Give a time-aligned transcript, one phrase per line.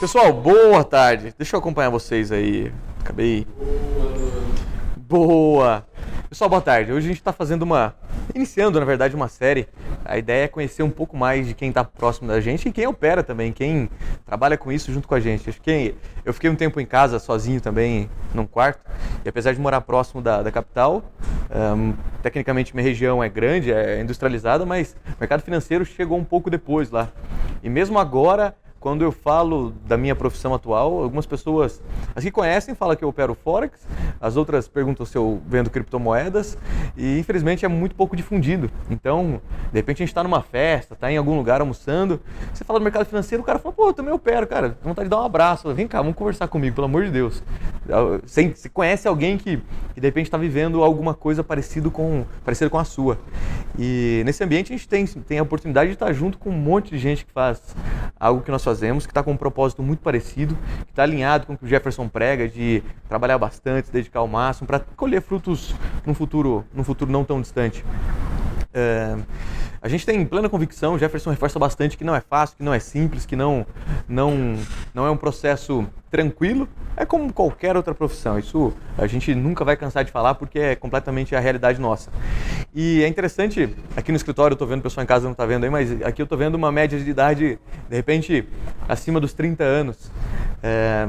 [0.00, 1.32] Pessoal, boa tarde.
[1.38, 2.72] Deixa eu acompanhar vocês aí.
[2.98, 3.46] Acabei.
[4.96, 5.86] Boa!
[6.28, 6.92] Pessoal, boa tarde.
[6.92, 7.94] Hoje a gente está fazendo uma.
[8.34, 9.68] iniciando, na verdade, uma série.
[10.04, 12.88] A ideia é conhecer um pouco mais de quem está próximo da gente e quem
[12.88, 13.88] opera também, quem
[14.26, 15.48] trabalha com isso junto com a gente.
[15.48, 15.94] Acho que
[16.24, 18.80] eu fiquei um tempo em casa sozinho também, num quarto,
[19.24, 21.04] e apesar de morar próximo da, da capital,
[21.76, 26.50] um, tecnicamente minha região é grande, é industrializada, mas o mercado financeiro chegou um pouco
[26.50, 27.08] depois lá.
[27.62, 31.82] E mesmo agora quando eu falo da minha profissão atual, algumas pessoas,
[32.14, 33.86] as que conhecem, falam que eu opero Forex,
[34.18, 36.56] as outras perguntam se eu vendo criptomoedas
[36.96, 38.70] e infelizmente é muito pouco difundido.
[38.90, 42.18] Então, de repente a gente está numa festa, está em algum lugar almoçando,
[42.52, 45.10] você fala do mercado financeiro, o cara fala, pô, eu também opero, cara, vontade de
[45.10, 47.42] dar um abraço, vem cá, vamos conversar comigo, pelo amor de Deus.
[48.24, 49.58] Você conhece alguém que,
[49.94, 53.18] que de repente está vivendo alguma coisa parecido com, parecido com a sua.
[53.78, 56.90] E nesse ambiente a gente tem, tem a oportunidade de estar junto com um monte
[56.90, 57.74] de gente que faz
[58.18, 61.54] algo que nós fazemos, que está com um propósito muito parecido, que está alinhado com
[61.54, 65.74] o que o Jefferson prega, de trabalhar bastante, se dedicar ao máximo, para colher frutos
[66.06, 67.84] num futuro, num futuro não tão distante.
[68.72, 69.16] É,
[69.82, 72.78] a gente tem plena convicção, Jefferson reforça bastante que não é fácil, que não é
[72.78, 73.66] simples, que não,
[74.06, 74.56] não,
[74.92, 78.38] não é um processo tranquilo, é como qualquer outra profissão.
[78.38, 82.10] Isso a gente nunca vai cansar de falar porque é completamente a realidade nossa.
[82.74, 85.46] E é interessante, aqui no escritório eu estou vendo, o pessoal em casa não está
[85.46, 88.46] vendo aí, mas aqui eu estou vendo uma média de idade, de repente,
[88.88, 90.10] acima dos 30 anos.
[90.62, 91.06] É,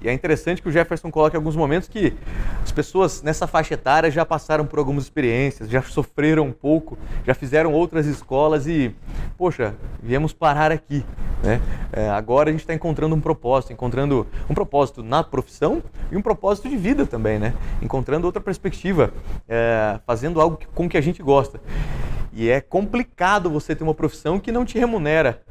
[0.00, 2.14] e é interessante que o Jefferson coloque alguns momentos que
[2.62, 7.34] as pessoas nessa faixa etária já passaram por algumas experiências, já sofreram um pouco, já
[7.34, 8.94] fizeram outras escolas e,
[9.36, 11.04] poxa, viemos parar aqui.
[11.42, 11.60] Né?
[11.92, 16.22] É, agora a gente está encontrando um propósito, encontrando um propósito na profissão e um
[16.22, 17.54] propósito de vida também, né?
[17.82, 19.12] encontrando outra perspectiva,
[19.48, 21.60] é, fazendo algo com que a gente gosta.
[22.32, 25.42] E é complicado você ter uma profissão que não te remunera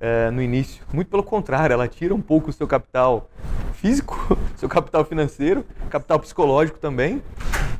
[0.00, 0.84] é, no início.
[0.92, 3.28] Muito pelo contrário, ela tira um pouco o seu capital
[3.80, 7.22] físico, seu capital financeiro, capital psicológico também.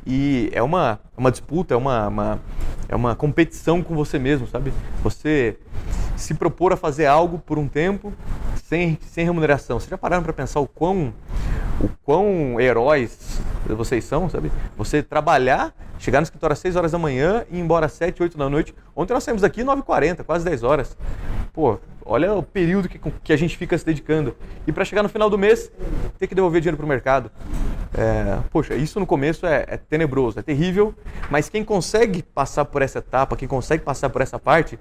[0.05, 2.39] E é uma, uma disputa, é uma, uma,
[2.87, 4.73] é uma competição com você mesmo, sabe?
[5.03, 5.57] Você
[6.15, 8.13] se propor a fazer algo por um tempo
[8.63, 9.79] sem, sem remuneração.
[9.79, 11.13] Vocês já pararam para pensar o quão,
[11.81, 14.51] o quão heróis vocês são, sabe?
[14.77, 18.21] Você trabalhar, chegar no escritório às 6 horas da manhã e ir embora às 7,
[18.21, 18.73] 8 da noite.
[18.95, 20.97] Ontem nós saímos às 9h40, quase 10 horas.
[21.53, 24.35] Pô, olha o período que, que a gente fica se dedicando.
[24.65, 25.71] E para chegar no final do mês,
[26.17, 27.31] ter que devolver dinheiro para o mercado.
[27.93, 30.93] É, poxa, isso no começo é, é, tenebroso, é terrível,
[31.29, 34.79] mas quem consegue passar por essa etapa, quem consegue passar por essa parte,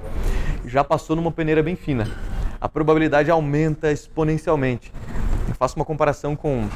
[0.67, 2.07] já passou numa peneira bem fina.
[2.61, 4.93] A probabilidade aumenta exponencialmente.
[5.55, 6.69] Faço uma comparação com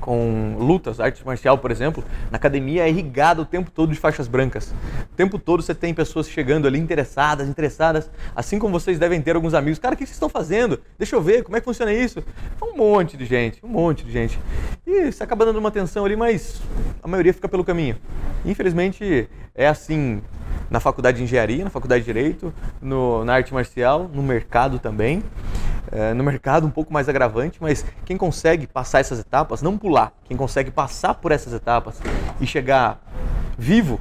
[0.00, 4.26] com lutas, arte marcial, por exemplo, na academia é irrigado o tempo todo de faixas
[4.26, 4.74] brancas.
[5.12, 9.36] O tempo todo você tem pessoas chegando ali interessadas, interessadas, assim como vocês devem ter
[9.36, 9.78] alguns amigos.
[9.78, 10.80] Cara, o que vocês estão fazendo?
[10.98, 12.24] Deixa eu ver, como é que funciona isso?
[12.62, 14.38] Um monte de gente, um monte de gente.
[14.86, 16.60] E você acaba dando uma atenção ali, mas
[17.02, 17.96] a maioria fica pelo caminho.
[18.44, 20.22] Infelizmente, é assim
[20.70, 25.22] na faculdade de engenharia, na faculdade de direito, no, na arte marcial, no mercado também.
[25.92, 30.12] É, no mercado um pouco mais agravante, mas quem consegue passar essas etapas, não pular,
[30.24, 32.00] quem consegue passar por essas etapas
[32.40, 33.00] e chegar
[33.58, 33.98] vivo,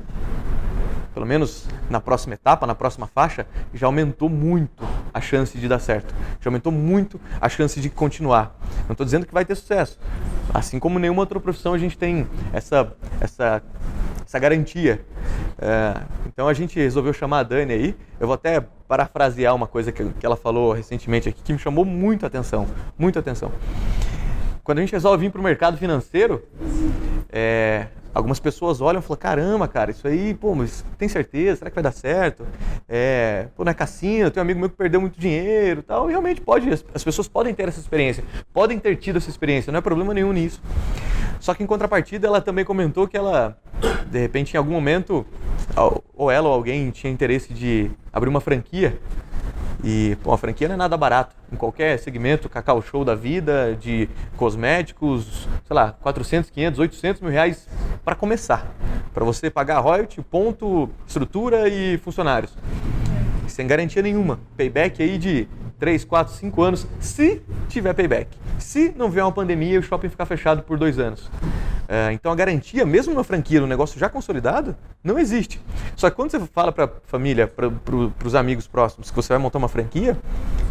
[1.13, 5.79] pelo menos na próxima etapa, na próxima faixa, já aumentou muito a chance de dar
[5.79, 6.13] certo.
[6.39, 8.55] Já aumentou muito a chance de continuar.
[8.85, 9.99] Não estou dizendo que vai ter sucesso.
[10.53, 13.61] Assim como nenhuma outra profissão, a gente tem essa, essa
[14.29, 15.01] essa garantia.
[15.59, 17.95] É, então a gente resolveu chamar a Dani aí.
[18.19, 21.83] Eu vou até parafrasear uma coisa que, que ela falou recentemente aqui que me chamou
[21.83, 23.51] muito atenção, muita atenção.
[24.63, 26.43] Quando a gente resolve vir para o mercado financeiro,
[27.31, 31.57] é, algumas pessoas olham e falam: caramba, cara, isso aí, pô, mas tem certeza?
[31.57, 32.45] Será que vai dar certo?
[32.87, 36.09] É, pô, não é cassino, tem um amigo meu que perdeu muito dinheiro tal.
[36.09, 38.23] E realmente pode, as pessoas podem ter essa experiência,
[38.53, 40.61] podem ter tido essa experiência, não é problema nenhum nisso.
[41.39, 43.57] Só que em contrapartida, ela também comentou que ela,
[44.07, 45.25] de repente, em algum momento,
[46.13, 48.99] ou ela ou alguém tinha interesse de abrir uma franquia.
[49.83, 51.35] E, pô, a franquia não é nada barato.
[51.51, 57.31] Em qualquer segmento, cacau show da vida, de cosméticos, sei lá, 400, 500, 800 mil
[57.31, 57.67] reais
[58.03, 58.67] para começar.
[59.13, 62.53] Para você pagar royalty, ponto, estrutura e funcionários.
[63.47, 64.39] Sem garantia nenhuma.
[64.57, 65.47] Payback aí de
[65.79, 68.27] 3, 4, 5 anos, se tiver payback.
[68.57, 71.29] Se não vier uma pandemia e o shopping ficar fechado por dois anos.
[71.91, 75.59] É, então a garantia, mesmo numa franquia, num negócio já consolidado, não existe.
[75.95, 77.71] Só que quando você fala para a família, para
[78.23, 80.15] os amigos próximos, que você vai montar uma franquia,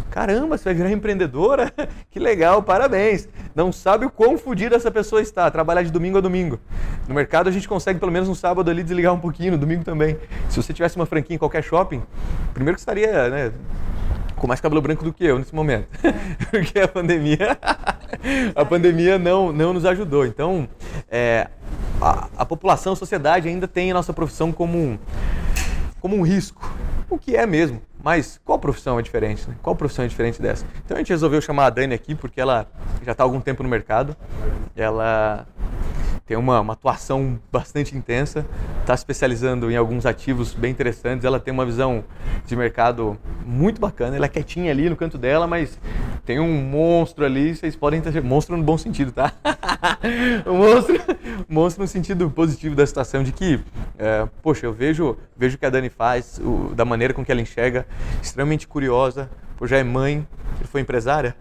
[0.09, 1.73] caramba, você vai virar empreendedora?
[2.09, 3.27] que legal, parabéns.
[3.53, 6.57] Não sabe o quão fodida essa pessoa está, trabalhar de domingo a domingo.
[7.05, 9.83] No mercado a gente consegue pelo menos no sábado ali desligar um pouquinho, no domingo
[9.83, 10.15] também.
[10.47, 12.01] Se você tivesse uma franquia em qualquer shopping,
[12.53, 13.51] primeiro que estaria né,
[14.39, 15.87] com mais cabelo branco do que eu nesse momento.
[16.49, 17.57] Porque a pandemia,
[18.55, 20.25] a pandemia não, não nos ajudou.
[20.25, 20.67] Então,
[21.09, 21.47] é,
[22.01, 24.97] a, a, população, a sociedade ainda tem a nossa profissão como um,
[25.99, 26.73] como um risco.
[27.09, 27.81] O que é mesmo.
[28.01, 29.47] Mas qual profissão é diferente?
[29.47, 29.55] Né?
[29.61, 30.65] Qual profissão é diferente dessa?
[30.85, 32.65] Então a gente resolveu chamar a Dani aqui porque ela
[33.03, 34.15] já está há algum tempo no mercado.
[34.75, 35.45] Ela
[36.29, 38.45] tem uma, uma atuação bastante intensa,
[38.81, 41.25] está especializando em alguns ativos bem interessantes.
[41.25, 42.03] Ela tem uma visão
[42.45, 44.15] de mercado muito bacana.
[44.15, 45.79] Ela é quietinha ali no canto dela, mas
[46.27, 47.55] tem um monstro ali.
[47.55, 49.33] Vocês podem ter monstro no bom sentido, tá?
[50.45, 51.01] monstro,
[51.49, 53.59] monstro no sentido positivo da situação de que,
[53.97, 57.31] é, poxa, eu vejo vejo o que a Dani faz, o, da maneira com que
[57.31, 57.87] ela enxerga,
[58.21, 59.31] extremamente curiosa.
[59.57, 60.27] Pô, já é mãe,
[60.65, 61.35] foi empresária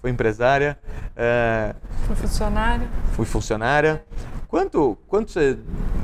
[0.00, 0.78] foi empresária.
[1.16, 1.74] É...
[2.06, 2.88] Fui funcionária.
[3.12, 4.04] Fui funcionária.
[4.48, 5.58] Quanto, quanto, você,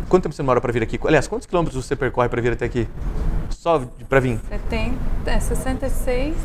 [0.09, 1.01] quanto tempo você demora para vir aqui?
[1.05, 2.87] Aliás, quantos quilômetros você percorre para vir até aqui?
[3.51, 4.39] Só para vir?
[4.51, 4.97] 70,
[5.31, 6.37] é, 66,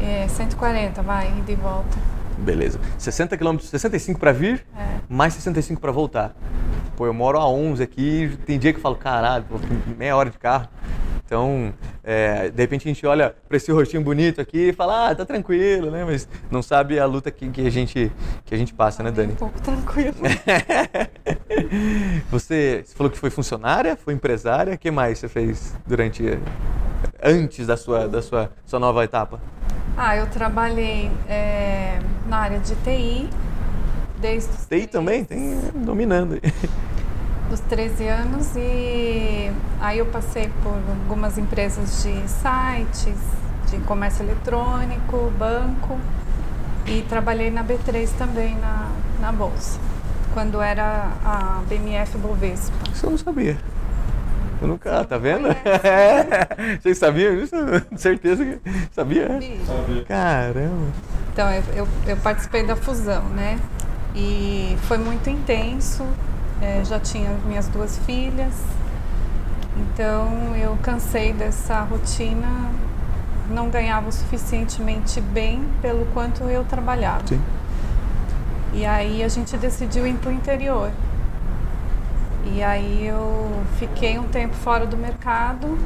[0.00, 1.98] é, 140, vai, ida e volta.
[2.38, 2.80] Beleza.
[2.98, 5.00] 60 quilômetros, 65 para vir, é.
[5.08, 6.34] mais 65 para voltar.
[6.96, 9.44] Pô, eu moro a 11 aqui, tem dia que eu falo, caralho,
[9.98, 10.68] meia hora de carro.
[11.26, 11.74] Então,
[12.04, 15.24] é, de repente a gente olha para esse rostinho bonito aqui e fala, ah, tá
[15.24, 16.04] tranquilo, né?
[16.04, 18.12] Mas não sabe a luta que, que, a, gente,
[18.44, 19.32] que a gente passa, né, Dani?
[19.32, 20.14] Um pouco tranquilo.
[22.30, 26.38] você, você falou que foi funcionária, foi empresária, o que mais você fez durante,
[27.20, 29.40] antes da sua, da sua, sua nova etapa?
[29.96, 31.98] Ah, eu trabalhei é,
[32.28, 33.28] na área de TI,
[34.20, 34.52] desde...
[34.68, 35.24] TI também?
[35.24, 36.52] Tem dominando aí
[37.48, 39.50] dos 13 anos e
[39.80, 43.18] aí eu passei por algumas empresas de sites,
[43.70, 45.98] de comércio eletrônico, banco
[46.86, 48.88] e trabalhei na B3 também na,
[49.20, 49.78] na bolsa,
[50.32, 52.76] quando era a BMF Bovespa.
[52.92, 53.56] Isso eu não sabia.
[54.60, 55.48] Eu nunca, tá vendo?
[55.48, 56.78] É.
[56.80, 57.56] Vocês sabiam disso?
[57.96, 58.58] Certeza que
[58.92, 59.28] sabia?
[59.28, 60.04] Sabia.
[60.04, 60.86] Caramba.
[61.32, 63.58] Então, eu, eu, eu participei da fusão, né?
[64.14, 66.06] E foi muito intenso,
[66.60, 68.54] é, já tinha minhas duas filhas,
[69.76, 72.70] então eu cansei dessa rotina,
[73.50, 77.26] não ganhava o suficientemente bem pelo quanto eu trabalhava.
[77.26, 77.40] Sim.
[78.72, 80.90] E aí a gente decidiu ir para o interior.
[82.44, 85.78] E aí eu fiquei um tempo fora do mercado,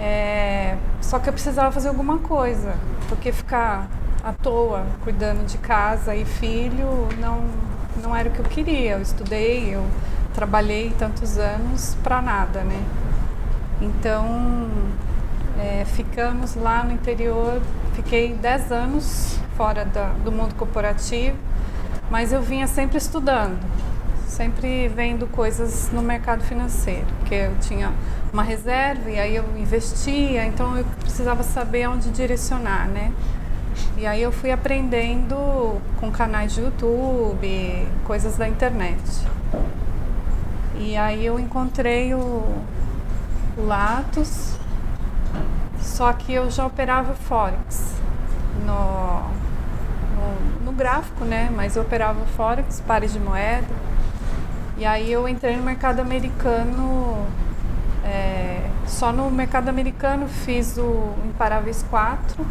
[0.00, 2.74] é, só que eu precisava fazer alguma coisa,
[3.08, 3.88] porque ficar
[4.24, 7.44] à toa cuidando de casa e filho não
[8.02, 8.92] não era o que eu queria.
[8.92, 9.84] Eu estudei, eu
[10.34, 12.82] trabalhei tantos anos para nada, né?
[13.80, 14.68] Então,
[15.58, 17.60] é, ficamos lá no interior,
[17.94, 21.36] fiquei 10 anos fora da, do mundo corporativo,
[22.10, 23.58] mas eu vinha sempre estudando,
[24.26, 27.92] sempre vendo coisas no mercado financeiro, porque eu tinha
[28.32, 33.12] uma reserva e aí eu investia, então eu precisava saber onde direcionar, né?
[33.96, 39.00] E aí eu fui aprendendo com canais de YouTube, coisas da internet.
[40.78, 42.42] E aí eu encontrei o,
[43.56, 44.56] Latos,
[45.78, 47.94] só que eu já operava Forex
[48.64, 49.20] no,
[50.16, 51.50] no, no, gráfico, né?
[51.54, 53.68] Mas eu operava Forex, pares de moeda.
[54.78, 57.26] E aí eu entrei no mercado americano,
[58.04, 62.44] é, só no mercado americano fiz o Imparáveis 4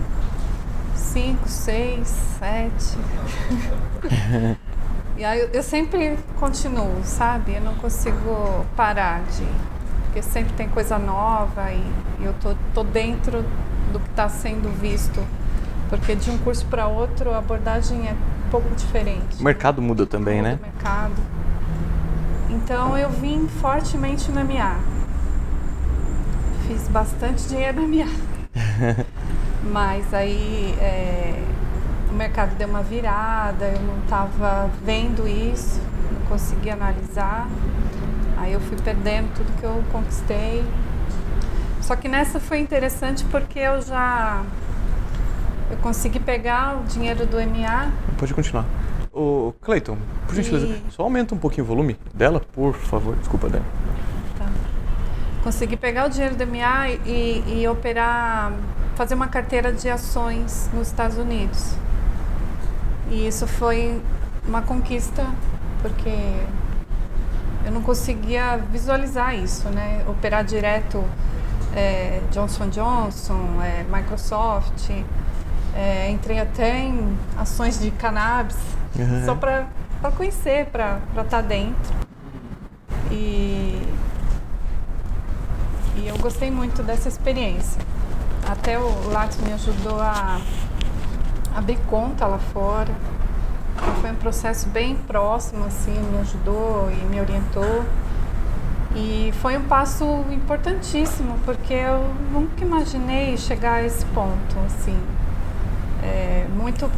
[1.01, 2.07] cinco, seis,
[2.39, 2.97] sete.
[5.17, 7.55] e aí eu, eu, sempre continuo, sabe?
[7.55, 9.45] Eu não consigo parar de.
[10.05, 11.81] Porque sempre tem coisa nova e,
[12.19, 13.43] e eu tô, tô dentro
[13.91, 15.25] do que está sendo visto.
[15.89, 19.39] Porque de um curso para outro a abordagem é um pouco diferente.
[19.39, 20.59] O mercado muda também, muda né?
[20.61, 21.15] O mercado.
[22.49, 24.79] Então eu vim fortemente na MA.
[26.67, 29.05] Fiz bastante dinheiro na MA.
[29.63, 31.43] Mas aí é,
[32.09, 35.79] o mercado deu uma virada, eu não estava vendo isso,
[36.11, 37.47] não conseguia analisar.
[38.37, 40.63] Aí eu fui perdendo tudo que eu conquistei.
[41.81, 44.43] Só que nessa foi interessante porque eu já
[45.69, 47.91] eu consegui pegar o dinheiro do MA.
[48.17, 48.65] Pode continuar.
[49.13, 50.91] O Cleiton, por gentileza, e...
[50.91, 53.15] só aumenta um pouquinho o volume dela, por favor.
[53.15, 53.65] Desculpa, Dani.
[54.37, 54.49] Tá.
[55.43, 58.51] Consegui pegar o dinheiro do MA e, e operar
[58.95, 61.73] fazer uma carteira de ações nos Estados Unidos.
[63.09, 64.01] E isso foi
[64.47, 65.25] uma conquista,
[65.81, 66.09] porque
[67.65, 70.03] eu não conseguia visualizar isso, né?
[70.07, 71.03] Operar direto
[71.75, 74.89] é, Johnson Johnson, é, Microsoft,
[75.75, 78.57] é, entrei até em ações de cannabis,
[78.97, 79.25] uhum.
[79.25, 79.67] só para
[80.15, 81.93] conhecer, para estar tá dentro.
[83.09, 83.81] E,
[85.97, 87.81] e eu gostei muito dessa experiência.
[88.49, 90.39] Até o Lattes me ajudou a
[91.55, 92.93] abrir conta lá fora.
[93.75, 97.83] Então, foi um processo bem próximo, assim, me ajudou e me orientou.
[98.95, 104.99] E foi um passo importantíssimo, porque eu nunca imaginei chegar a esse ponto, assim.
[106.03, 106.89] É, muito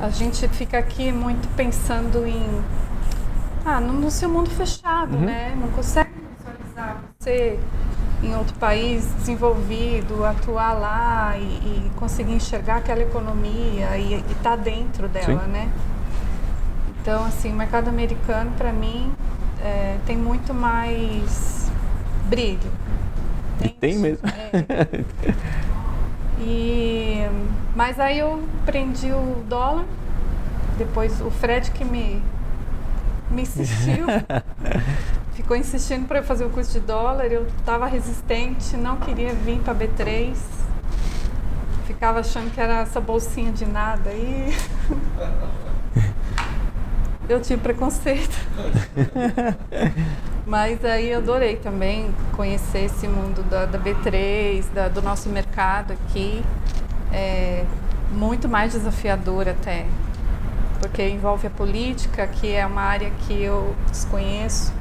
[0.00, 2.62] a gente fica aqui muito pensando em
[3.64, 5.24] ah, no, seu mundo fechado, uhum.
[5.24, 5.54] né?
[5.60, 7.58] Não consegue visualizar você
[8.22, 14.56] em outro país desenvolvido, atuar lá e, e conseguir enxergar aquela economia e estar tá
[14.56, 15.50] dentro dela, Sim.
[15.50, 15.70] né?
[17.00, 19.10] Então, assim, o mercado americano, para mim,
[19.62, 21.70] é, tem muito mais
[22.28, 22.70] brilho.
[23.62, 24.28] E tem mesmo.
[24.28, 25.04] É.
[26.42, 27.28] E,
[27.76, 29.84] mas aí eu prendi o dólar,
[30.78, 32.22] depois o Fred que me,
[33.30, 34.06] me insistiu,
[35.40, 39.58] ficou insistindo para eu fazer o curso de dólar, eu estava resistente, não queria vir
[39.60, 40.36] para B3,
[41.86, 44.54] ficava achando que era essa bolsinha de nada e
[47.26, 48.36] eu tive preconceito.
[50.44, 55.94] Mas aí eu adorei também conhecer esse mundo da, da B3, da, do nosso mercado
[55.94, 56.44] aqui.
[57.12, 57.64] É
[58.10, 59.86] muito mais desafiador até,
[60.80, 64.79] porque envolve a política, que é uma área que eu desconheço.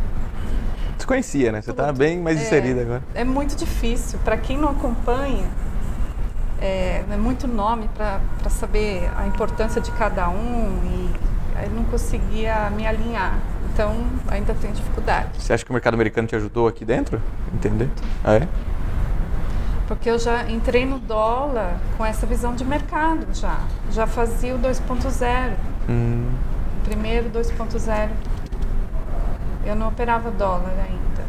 [1.09, 1.59] Desconhecia, né?
[1.59, 3.01] Você está bem mais é, inserida agora.
[3.15, 4.19] É muito difícil.
[4.23, 5.49] Para quem não acompanha,
[6.61, 12.69] é, é muito nome para saber a importância de cada um e eu não conseguia
[12.69, 13.39] me alinhar.
[13.73, 13.95] Então,
[14.27, 15.29] ainda tem dificuldade.
[15.41, 17.19] Você acha que o mercado americano te ajudou aqui dentro?
[17.55, 17.89] Entender?
[18.23, 18.47] Ah, é?
[19.87, 23.61] Porque eu já entrei no dólar com essa visão de mercado já.
[23.91, 25.53] Já fazia o 2.0.
[25.89, 26.29] Hum.
[26.83, 28.09] Primeiro 2.0.
[29.65, 31.23] Eu não operava dólar ainda.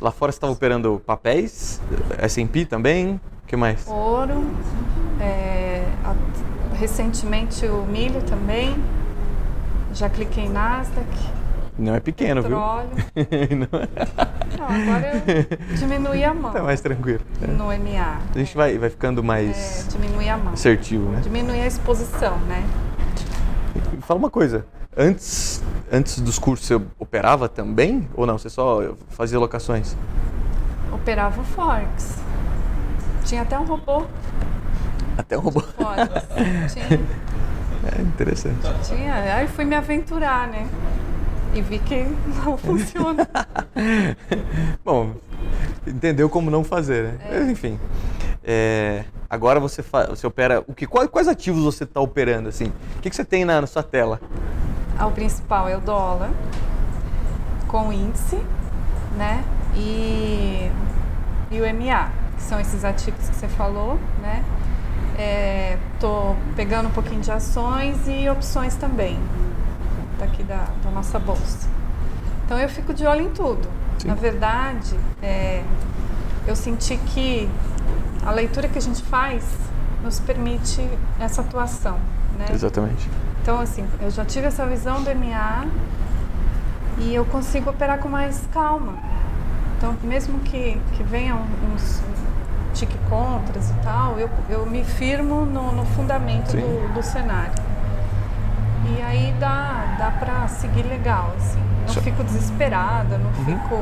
[0.00, 1.80] Lá fora você estava operando papéis,
[2.18, 3.86] S&P também, o que mais?
[3.88, 4.44] Ouro,
[5.20, 5.84] é,
[6.74, 8.76] recentemente o milho também,
[9.94, 11.06] já cliquei em Nasdaq.
[11.78, 12.88] Não é pequeno, petróleo.
[12.94, 13.58] viu?
[13.60, 13.68] não,
[14.58, 16.52] não, agora eu diminui a mão.
[16.52, 17.20] Tá mais tranquilo.
[17.42, 17.46] É.
[17.48, 18.18] No MA.
[18.34, 19.86] A gente vai, vai ficando mais.
[19.86, 20.54] É, diminui a mão.
[20.54, 21.20] Assertivo, né?
[21.22, 22.64] Diminui a exposição, né?
[24.00, 24.64] Fala uma coisa.
[24.96, 25.62] Antes,
[25.92, 28.08] antes dos cursos você operava também?
[28.14, 28.38] Ou não?
[28.38, 29.96] Você só fazia locações?
[30.92, 32.16] Operava o Forex.
[33.24, 34.06] Tinha até um robô.
[35.18, 35.60] Até um robô?
[35.60, 36.72] Forex.
[36.72, 37.00] Tinha.
[37.96, 38.66] É interessante.
[38.82, 39.14] Tinha.
[39.36, 40.66] Aí fui me aventurar, né?
[41.58, 42.04] e vi que
[42.44, 43.28] não funciona.
[44.84, 45.14] Bom,
[45.86, 47.18] entendeu como não fazer, né?
[47.30, 47.50] É.
[47.50, 47.78] Enfim.
[48.44, 50.62] É, agora você, você opera.
[50.66, 52.48] O que, quais, quais ativos você está operando?
[52.48, 52.72] Assim?
[52.98, 54.20] O que, que você tem na, na sua tela?
[55.04, 56.30] O principal é o dólar,
[57.68, 58.40] com índice,
[59.16, 59.44] né?
[59.74, 60.70] E,
[61.50, 64.44] e o MA, que são esses ativos que você falou, né?
[65.94, 69.18] Estou é, pegando um pouquinho de ações e opções também
[70.18, 71.68] daqui da, da nossa bolsa.
[72.44, 73.68] Então eu fico de olho em tudo.
[73.98, 74.08] Sim.
[74.08, 75.62] Na verdade, é,
[76.46, 77.48] eu senti que
[78.24, 79.44] a leitura que a gente faz
[80.02, 80.86] nos permite
[81.18, 81.98] essa atuação.
[82.38, 82.46] Né?
[82.52, 83.08] Exatamente.
[83.46, 85.68] Então, assim, eu já tive essa visão do MA
[86.98, 88.94] e eu consigo operar com mais calma.
[89.78, 92.02] Então, mesmo que, que venham uns
[92.74, 97.52] tique contras e tal, eu, eu me firmo no, no fundamento do, do cenário.
[98.84, 101.62] E aí dá, dá pra seguir legal, assim.
[101.86, 102.00] Não Só...
[102.00, 103.44] fico desesperada, não uhum.
[103.44, 103.76] fico.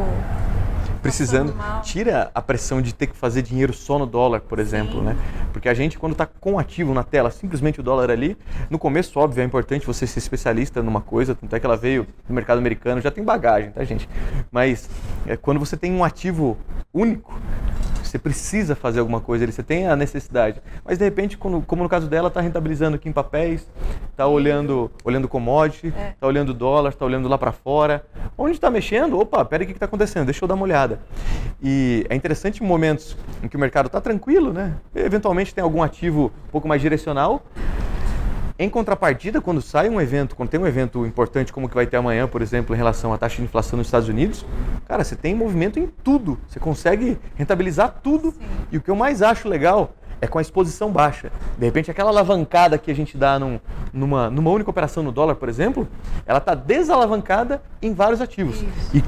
[1.04, 1.54] Precisando.
[1.82, 5.04] Tira a pressão de ter que fazer dinheiro só no dólar, por exemplo, Sim.
[5.04, 5.16] né?
[5.52, 8.38] Porque a gente, quando está com ativo na tela, simplesmente o dólar ali,
[8.70, 12.06] no começo, óbvio, é importante você ser especialista numa coisa, tanto é que ela veio
[12.26, 14.08] do mercado americano, já tem bagagem, tá, gente?
[14.50, 14.88] Mas
[15.26, 16.56] é, quando você tem um ativo
[16.92, 17.38] único,
[18.14, 20.62] você precisa fazer alguma coisa, você tem a necessidade.
[20.84, 23.68] Mas de repente, como no caso dela, está rentabilizando aqui em papéis,
[24.10, 26.26] está olhando, olhando commodity, está é.
[26.26, 28.06] olhando dólar, está olhando lá para fora.
[28.38, 29.18] Onde está mexendo?
[29.18, 30.26] Opa, peraí, o que está acontecendo?
[30.26, 31.00] Deixa eu dar uma olhada.
[31.60, 34.74] E é interessante em momentos em que o mercado está tranquilo, né?
[34.94, 37.42] Eventualmente tem algum ativo um pouco mais direcional,
[38.56, 41.96] em contrapartida, quando sai um evento, quando tem um evento importante como que vai ter
[41.96, 44.46] amanhã, por exemplo, em relação à taxa de inflação nos Estados Unidos,
[44.86, 46.38] cara, você tem movimento em tudo.
[46.48, 48.30] Você consegue rentabilizar tudo.
[48.30, 48.38] Sim.
[48.70, 51.32] E o que eu mais acho legal é com a exposição baixa.
[51.58, 53.58] De repente, aquela alavancada que a gente dá num,
[53.92, 55.88] numa, numa única operação no dólar, por exemplo,
[56.24, 58.62] ela está desalavancada em vários ativos.
[58.62, 58.96] Isso.
[58.96, 59.04] E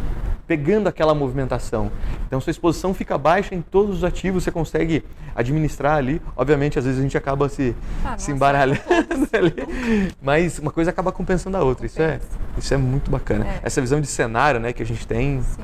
[0.46, 1.90] pegando aquela movimentação.
[2.26, 6.22] Então sua exposição fica baixa em todos os ativos, você consegue administrar ali.
[6.36, 7.74] Obviamente, às vezes a gente acaba se,
[8.04, 8.80] ah, se embaralhando
[9.32, 11.86] ali, mas uma coisa acaba compensando a outra.
[11.86, 12.20] Isso é,
[12.56, 13.46] isso é muito bacana.
[13.46, 13.60] É.
[13.62, 15.62] Essa visão de cenário né, que a gente tem Sim.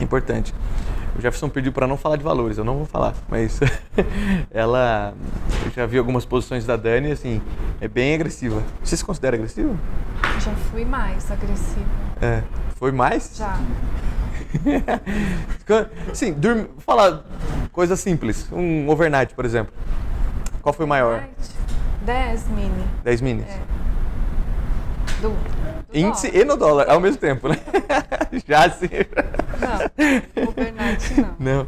[0.00, 0.54] é importante.
[1.16, 3.60] O Jefferson pediu para não falar de valores, eu não vou falar, mas
[4.50, 5.14] ela,
[5.64, 7.42] eu já vi algumas posições da Dani, assim,
[7.80, 8.62] é bem agressiva.
[8.82, 9.74] Você se considera agressiva?
[10.40, 11.86] Já fui mais agressiva.
[12.20, 12.42] É,
[12.76, 13.36] foi mais?
[13.36, 13.58] Já.
[16.12, 17.24] Sim, dorme, vou falar
[17.70, 19.72] coisa simples, um overnight, por exemplo.
[20.60, 21.24] Qual foi o maior?
[22.04, 22.84] 10 mini.
[23.04, 23.46] 10 minis?
[23.46, 23.60] É.
[25.20, 25.32] Do
[25.94, 27.56] Índice e no dólar, ao mesmo tempo, né?
[28.48, 28.88] Já assim.
[29.60, 29.78] Não,
[31.38, 31.56] não.
[31.58, 31.66] Não.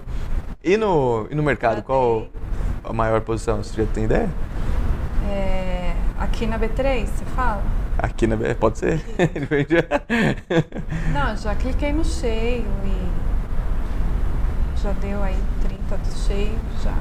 [0.62, 2.26] E no, e no mercado, qual
[2.83, 3.62] a maior posição?
[3.62, 4.28] Você já tem ideia?
[5.28, 7.62] É, aqui na B3, você fala?
[7.99, 9.00] Aqui na B- pode ser.
[11.12, 13.09] Não, já cliquei no cheio e
[14.83, 16.95] já deu aí 30 do cheio, já,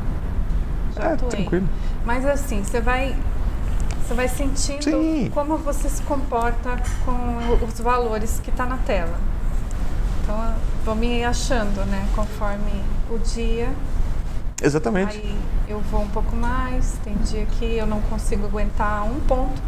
[0.95, 1.29] já É, atuei.
[1.31, 1.67] tranquilo.
[2.05, 3.15] Mas assim, você vai,
[4.03, 5.31] você vai sentindo Sim.
[5.33, 9.17] como você se comporta com os valores que tá na tela.
[10.21, 13.69] Então, vou me achando, né, conforme o dia.
[14.61, 15.17] Exatamente.
[15.17, 19.61] Aí eu vou um pouco mais, tem dia que eu não consigo aguentar um ponto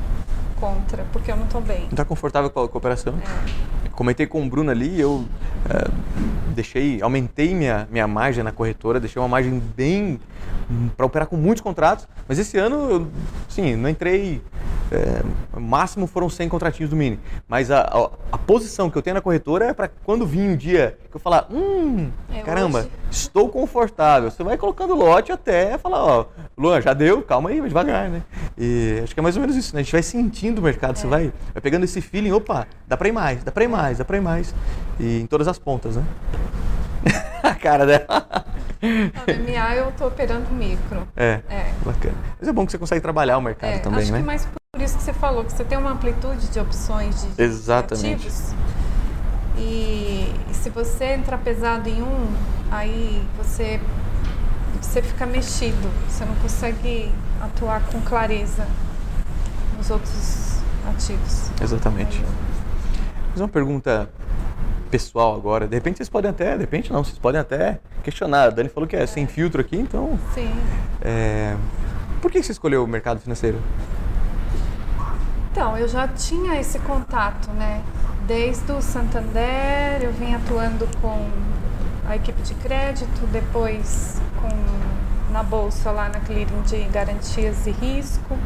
[0.60, 1.84] contra, porque eu não tô bem.
[1.84, 3.14] Não tá confortável com a cooperação?
[3.16, 3.85] É.
[3.96, 5.26] Comentei com o Bruno ali, eu
[5.70, 5.90] eh,
[6.54, 10.20] deixei, aumentei minha, minha margem na corretora, deixei uma margem bem
[10.98, 13.08] para operar com muitos contratos, mas esse ano, eu,
[13.48, 14.42] sim, não entrei,
[15.54, 19.16] o máximo foram 100 contratinhos do Mini, mas a, a, a posição que eu tenho
[19.16, 22.92] na corretora é para quando vir um dia que eu falar, hum, É, caramba, hoje-
[23.10, 26.26] estou confortável, você vai colocando lote até falar, ó,
[26.58, 28.22] Luan, já deu, calma aí, vai devagar, né?
[28.58, 29.82] E acho que é mais ou menos isso, né?
[29.82, 31.10] A gente vai sentindo o mercado, você É.
[31.10, 34.06] vai, vai pegando esse feeling, opa, dá pra ir mais, dá pra ir mais, dá
[34.06, 34.54] pra ir mais.
[35.00, 36.04] E em todas as pontas, né?
[37.44, 38.06] a cara dela.
[38.82, 41.08] Na MMA eu tô operando micro.
[41.16, 41.72] É, É.
[41.84, 42.16] bacana.
[42.40, 44.20] Mas é bom que você consegue trabalhar o mercado É, também, acho né?
[44.20, 47.42] que mais por isso que você falou, que você tem uma amplitude de opções de,
[47.42, 48.28] Exatamente.
[48.28, 48.54] ativos.
[49.58, 52.28] E, se você entrar pesado em um,
[52.70, 53.80] aí você,
[54.82, 57.10] você fica mexido, você não consegue
[57.42, 58.68] atuar com clareza
[59.78, 60.58] nos outros
[60.94, 61.52] ativos.
[61.62, 62.22] Exatamente.
[63.32, 64.10] Mas uma pergunta
[64.92, 65.70] pessoal agora.
[65.70, 68.44] De repente vocês podem até, de repente não, vocês podem até questionar.
[68.44, 70.20] A Dani falou que é sem filtro aqui, então.
[70.34, 70.52] Sim.
[71.02, 71.56] é,
[72.22, 73.58] Por que você escolheu o mercado financeiro?
[75.56, 77.82] Então, eu já tinha esse contato, né?
[78.28, 81.30] Desde o Santander, eu vim atuando com
[82.10, 88.38] a equipe de crédito, depois com na bolsa lá na clearing de garantias e risco.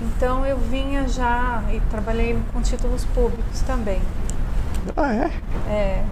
[0.00, 4.00] Então eu vinha já e trabalhei com títulos públicos também.
[4.96, 5.30] Ah, é?
[5.70, 6.04] É,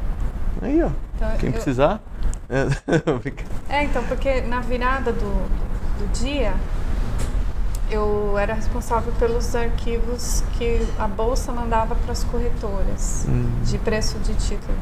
[0.60, 0.90] Aí, ó.
[1.16, 1.98] Então, Quem eu- precisar.
[3.70, 5.48] É, então, porque na virada do,
[5.98, 6.52] do dia
[7.90, 13.26] eu era responsável pelos arquivos que a bolsa mandava para as corretoras.
[13.28, 13.50] Hum.
[13.64, 14.78] de preço de título.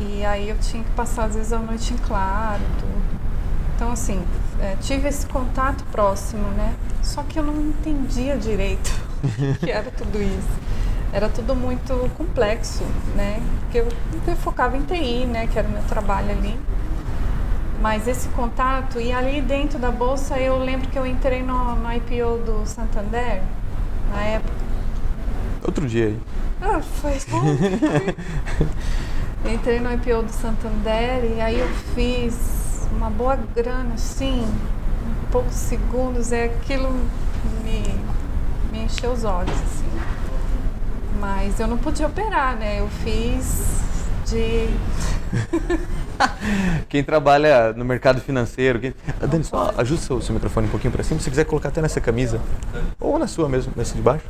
[0.00, 3.20] E aí eu tinha que passar às vezes a noite em claro, tudo.
[3.74, 4.22] Então assim,
[4.60, 6.74] é, tive esse contato próximo, né?
[7.02, 8.90] Só que eu não entendia direito
[9.22, 10.74] o que era tudo isso.
[11.12, 12.82] Era tudo muito complexo,
[13.14, 13.40] né?
[13.60, 13.88] Porque eu,
[14.26, 15.46] eu focava em TI, né?
[15.46, 16.58] Que era o meu trabalho ali.
[17.84, 21.92] Mas esse contato, e ali dentro da bolsa, eu lembro que eu entrei no, no
[21.92, 23.42] IPO do Santander,
[24.10, 24.54] na época.
[25.62, 26.18] Outro dia aí.
[26.62, 27.18] Ah, foi
[29.52, 35.52] Entrei no IPO do Santander e aí eu fiz uma boa grana, assim, em poucos
[35.52, 36.90] segundos, e aquilo
[37.62, 38.00] me,
[38.72, 39.90] me encheu os olhos, assim.
[41.20, 42.80] Mas eu não podia operar, né?
[42.80, 43.82] Eu fiz
[44.26, 44.70] de.
[46.88, 48.78] Quem trabalha no mercado financeiro.
[48.80, 48.94] Quem...
[49.20, 51.20] Ah, Dani, só ajusta o seu microfone um pouquinho para cima.
[51.20, 52.40] Se quiser colocar até nessa camisa.
[53.00, 54.24] Ou na sua mesmo, nessa de baixo.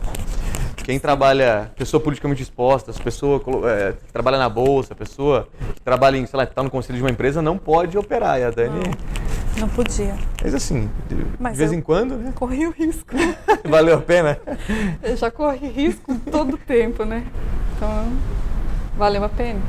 [0.85, 6.27] Quem trabalha, pessoa politicamente exposta, pessoa é, que trabalha na bolsa, pessoa que trabalha em,
[6.27, 8.39] sei lá, que está no conselho de uma empresa, não pode operar.
[8.39, 8.83] E a Dani,
[9.59, 10.15] Não podia.
[10.43, 12.33] mas assim, de, de Mas vez em quando, né?
[12.35, 13.15] Corri o risco.
[13.65, 14.39] Valeu a pena.
[15.03, 17.25] Eu já corri risco todo o tempo, né?
[17.77, 18.13] Então,
[18.97, 19.61] valeu a pena.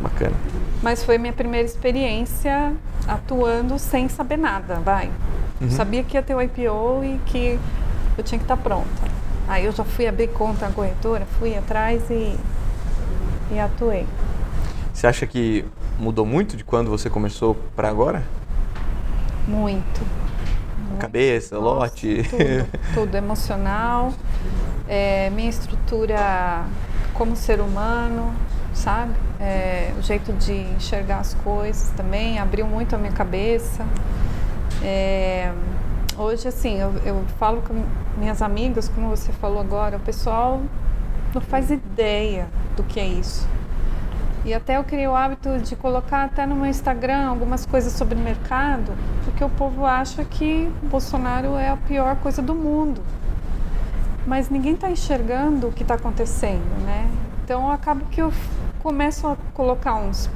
[0.00, 0.34] Bacana.
[0.82, 2.74] Mas foi minha primeira experiência
[3.06, 5.10] atuando sem saber nada, vai.
[5.60, 5.70] Uhum.
[5.70, 7.58] Sabia que ia ter o IPO e que
[8.16, 9.10] eu tinha que estar pronta.
[9.46, 12.36] Aí eu já fui abrir conta na corretora, fui atrás e,
[13.52, 14.06] e atuei.
[14.92, 15.64] Você acha que
[15.98, 18.22] mudou muito de quando você começou para agora?
[19.46, 20.00] Muito.
[20.98, 22.22] Cabeça, Nossa, lote?
[22.28, 22.44] Tudo,
[22.94, 24.12] tudo emocional,
[24.88, 26.64] é, minha estrutura
[27.14, 28.34] como ser humano,
[28.80, 29.12] sabe?
[29.38, 33.84] É, o jeito de enxergar as coisas também abriu muito a minha cabeça.
[34.82, 35.52] É,
[36.16, 37.84] hoje, assim, eu, eu falo com
[38.16, 40.60] minhas amigas, como você falou agora, o pessoal
[41.34, 43.46] não faz ideia do que é isso.
[44.42, 48.14] E até eu criei o hábito de colocar até no meu Instagram algumas coisas sobre
[48.14, 48.92] mercado,
[49.24, 53.02] porque o povo acha que Bolsonaro é a pior coisa do mundo.
[54.26, 57.10] Mas ninguém está enxergando o que está acontecendo, né?
[57.44, 58.32] Então eu acabo que eu
[58.82, 60.30] começo a colocar uns,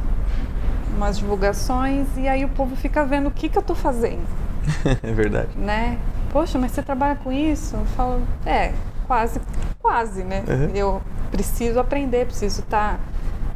[0.96, 4.26] umas divulgações e aí o povo fica vendo o que, que eu estou fazendo.
[5.02, 5.48] é verdade.
[5.57, 5.98] Né?
[6.30, 7.76] Poxa, mas você trabalha com isso?
[7.76, 8.72] Eu falo, é,
[9.07, 9.40] quase,
[9.80, 10.44] quase, né?
[10.48, 10.70] Uhum.
[10.74, 12.98] Eu preciso aprender, preciso estar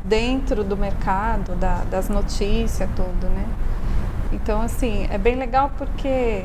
[0.04, 3.46] dentro do mercado, da, das notícias, tudo, né?
[4.32, 6.44] Então, assim, é bem legal porque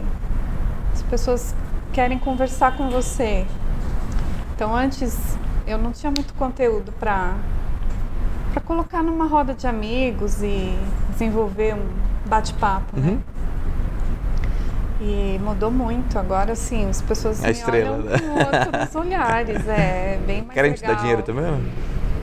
[0.93, 1.55] as pessoas
[1.91, 3.45] querem conversar com você.
[4.55, 7.35] Então, antes eu não tinha muito conteúdo para
[8.53, 10.77] para colocar numa roda de amigos e
[11.09, 11.89] desenvolver um
[12.27, 13.07] bate-papo, né?
[13.07, 13.15] uhum.
[13.15, 13.21] né?
[15.01, 16.17] E mudou muito.
[16.17, 18.19] Agora sim, as pessoas a me estrela, olham né?
[18.19, 19.67] com outros olhares.
[19.67, 20.89] É bem mais Querem legal.
[20.89, 21.45] te dar dinheiro também?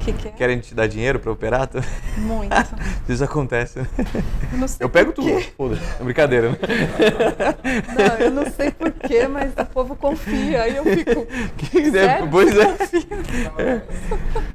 [0.01, 0.31] Que que é?
[0.33, 1.69] Querem te dar dinheiro para operar?
[2.17, 2.53] Muito.
[3.09, 3.79] Isso acontece.
[3.79, 3.87] Eu,
[4.81, 5.29] eu pego tudo.
[5.29, 6.59] É brincadeira, né?
[7.97, 10.63] Não, eu não sei porquê, mas o povo confia.
[10.63, 11.27] Aí eu fico.
[11.57, 12.29] Que, Sério?
[12.31, 12.77] Pois é.
[13.59, 13.83] é.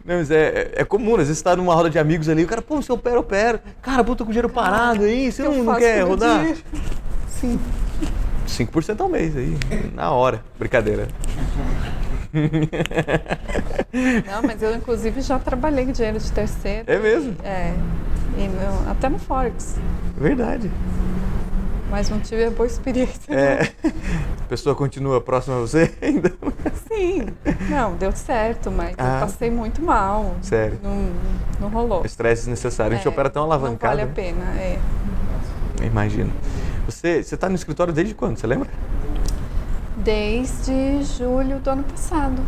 [0.04, 2.48] Não, mas é, é comum, às vezes você tá numa roda de amigos ali, o
[2.48, 3.64] cara, pô, você opera, opera.
[3.82, 6.44] Cara, pô, tô com dinheiro parado aí, você não, não quer rodar?
[6.44, 6.58] Dia.
[7.28, 7.60] Sim.
[8.48, 9.58] 5% ao mês aí,
[9.94, 10.44] na hora.
[10.58, 11.08] Brincadeira.
[14.26, 16.84] Não, mas eu inclusive já trabalhei com dinheiro de terceiro.
[16.88, 17.36] É mesmo?
[17.44, 17.74] É.
[18.38, 19.78] E meu, até no Forex.
[20.18, 20.70] Verdade.
[21.90, 23.34] Mas não tive a boa experiência.
[23.34, 23.72] É.
[24.46, 26.32] A pessoa continua próxima a você ainda?
[26.88, 27.26] Sim.
[27.68, 29.16] Não, deu certo, mas ah.
[29.16, 30.36] eu passei muito mal.
[30.40, 30.78] Sério?
[30.84, 31.10] Não,
[31.60, 32.06] não rolou.
[32.06, 32.94] Estresse desnecessário.
[32.94, 33.98] É, a gente é, opera tão alavancado.
[33.98, 34.78] Não vale a pena, é.
[35.84, 36.32] Imagino.
[36.86, 38.38] Você está no escritório desde quando?
[38.38, 38.70] Você lembra?
[39.98, 42.42] Desde julho do ano passado.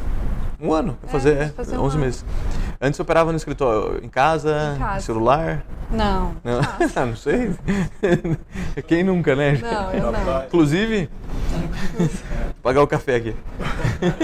[0.59, 0.97] Um ano?
[1.07, 2.25] Fazer, é, fazer 11 um meses.
[2.81, 5.05] Antes você operava no escritório, em casa, em casa.
[5.05, 5.63] celular?
[5.89, 6.35] Não.
[6.43, 6.59] Não,
[6.95, 7.55] ah, não sei.
[8.87, 9.53] Quem nunca, né?
[9.53, 10.45] Não, eu não.
[10.45, 11.09] Inclusive,
[12.61, 13.35] pagar o café aqui.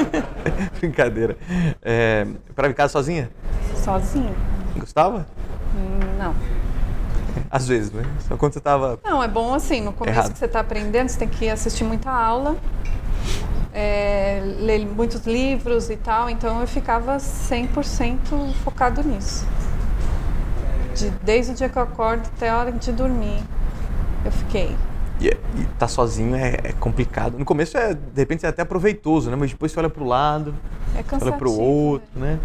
[0.79, 1.37] Brincadeira.
[1.81, 3.29] É, operava em casa sozinha?
[3.83, 4.33] Sozinha.
[4.75, 5.25] Gostava?
[6.17, 6.35] Não.
[7.49, 8.03] Às vezes, né?
[8.27, 8.99] Só quando você estava.
[9.03, 10.33] Não, é bom assim, no começo errado.
[10.33, 12.55] que você está aprendendo, você tem que assistir muita aula,
[13.73, 19.45] é, ler muitos livros e tal, então eu ficava 100% focado nisso.
[20.95, 23.41] De, desde o dia que eu acordo até a hora de dormir,
[24.23, 24.75] eu fiquei.
[25.19, 27.37] E, e tá sozinho é, é, complicado.
[27.37, 29.35] No começo, é, de repente, é até proveitoso, né?
[29.35, 30.53] Mas depois você olha para o lado,
[30.95, 32.33] é olha para o outro, né?
[32.33, 32.39] né?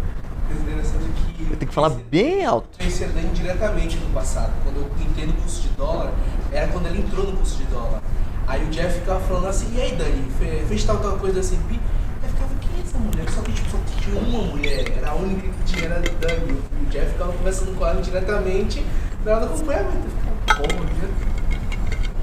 [1.51, 2.69] Eu tenho que falar bem alto.
[2.79, 4.51] A Dani diretamente no passado.
[4.63, 6.11] Quando eu entrei no curso de dólar,
[6.51, 8.01] era quando ela entrou no curso de dólar.
[8.49, 10.25] Aí o Jeff ficava falando assim, e aí Dani,
[10.67, 13.29] fez tal, tal coisa assim, eu ficava, quem é essa mulher?
[13.29, 16.59] Só que tipo, só tinha uma mulher, era a única que tinha, era Dani.
[16.81, 18.83] E o Jeff ficava conversando com ela diretamente,
[19.23, 20.89] ela como é, mas eu ficava, porra,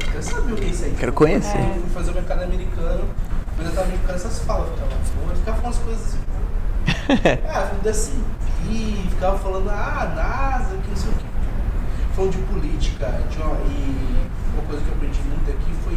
[0.00, 0.96] eu quero saber o que é isso aí.
[0.98, 1.58] Quero conhecer.
[1.80, 3.04] Fui fazer o mercado americano,
[3.56, 6.18] mas eu tava meio com essas falas, ficava, porra, ficava falando as coisas assim,
[7.48, 8.24] ah, assim,
[8.68, 11.35] e ficava falando, ah, NASA, que não sei o que.
[12.16, 15.94] Falando de política, de uma, e uma coisa que eu aprendi muito aqui foi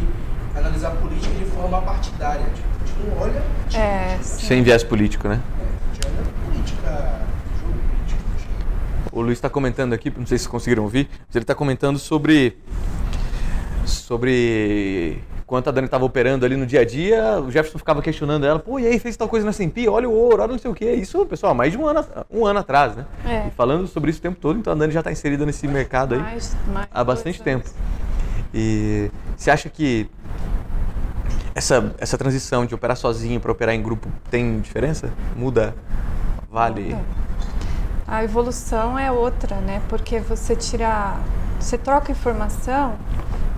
[0.54, 2.44] analisar política de forma partidária.
[2.44, 3.42] Tipo, a gente não olha.
[3.70, 5.40] Tipo, é, Sem viés político, né?
[5.58, 7.20] É, a gente olha política,
[7.58, 8.22] jogo político.
[9.10, 12.58] O Luiz está comentando aqui, não sei se conseguiram ouvir, mas ele está comentando sobre.
[13.86, 18.46] sobre enquanto a Dani estava operando ali no dia a dia, o Jefferson ficava questionando
[18.46, 20.70] ela, pô, e aí, fez tal coisa na S&P, olha o ouro, olha não sei
[20.70, 20.92] o quê.
[20.92, 23.04] Isso, pessoal, mais de um ano, um ano atrás, né?
[23.26, 23.48] É.
[23.48, 26.14] E falando sobre isso o tempo todo, então a Dani já está inserida nesse mercado
[26.14, 27.68] aí mais, mais há bastante tempo.
[28.54, 30.08] E você acha que
[31.52, 35.12] essa, essa transição de operar sozinho para operar em grupo tem diferença?
[35.34, 35.74] Muda?
[36.48, 36.96] Vale?
[38.06, 39.82] A evolução é outra, né?
[39.88, 41.16] Porque você tira,
[41.58, 42.96] você troca informação,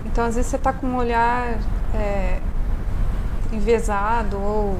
[0.05, 1.57] então às vezes você está com um olhar
[1.93, 2.39] é,
[4.33, 4.77] ou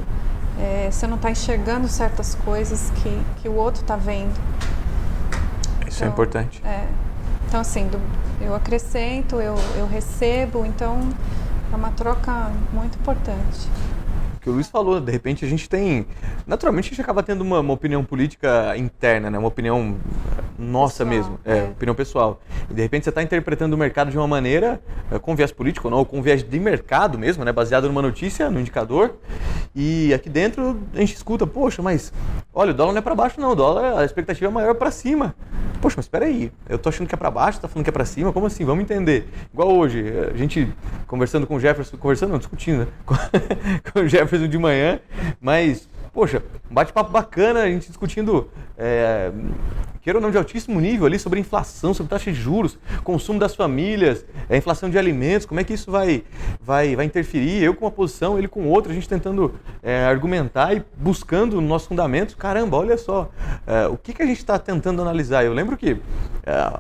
[0.60, 4.34] é, você não está enxergando certas coisas que, que o outro está vendo.
[5.88, 6.62] Isso é então, é importante.
[6.66, 6.88] É,
[7.48, 8.00] então, assim, do,
[8.42, 11.10] eu acrescento, eu, eu recebo, então
[11.72, 13.70] é uma troca muito importante
[14.44, 16.06] que o Luiz falou, de repente a gente tem.
[16.46, 19.40] Naturalmente a gente acaba tendo uma, uma opinião política interna, né?
[19.40, 19.96] uma opinião
[20.60, 22.42] nossa pessoal, mesmo, é, é, opinião pessoal.
[22.70, 25.88] E de repente você está interpretando o mercado de uma maneira é, com viés político
[25.88, 27.54] ou não, ou com viés de mercado mesmo, né?
[27.54, 29.16] baseado numa notícia, no indicador.
[29.74, 32.12] E aqui dentro a gente escuta, poxa, mas
[32.54, 34.92] olha, o dólar não é para baixo, não, o dólar, a expectativa é maior para
[34.92, 35.34] cima.
[35.82, 37.94] Poxa, mas espera aí, eu tô achando que é para baixo, tá falando que é
[37.94, 38.64] para cima, como assim?
[38.64, 39.28] Vamos entender.
[39.54, 40.04] Igual hoje,
[40.34, 40.72] a gente
[41.08, 42.88] conversando com o Jefferson, conversando não, discutindo, né?
[43.92, 45.00] com o Jefferson de manhã,
[45.40, 49.32] mas, poxa, um bate-papo bacana, a gente discutindo é,
[50.04, 53.56] queira ou não, de altíssimo nível ali sobre inflação, sobre taxa de juros, consumo das
[53.56, 56.24] famílias, a inflação de alimentos, como é que isso vai,
[56.62, 57.64] vai, vai interferir?
[57.64, 61.88] Eu com uma posição, ele com outra, a gente tentando é, argumentar e buscando nossos
[61.88, 62.36] fundamentos.
[62.36, 63.30] Caramba, olha só,
[63.66, 65.46] é, o que, que a gente está tentando analisar?
[65.46, 65.98] Eu lembro que
[66.46, 66.80] é,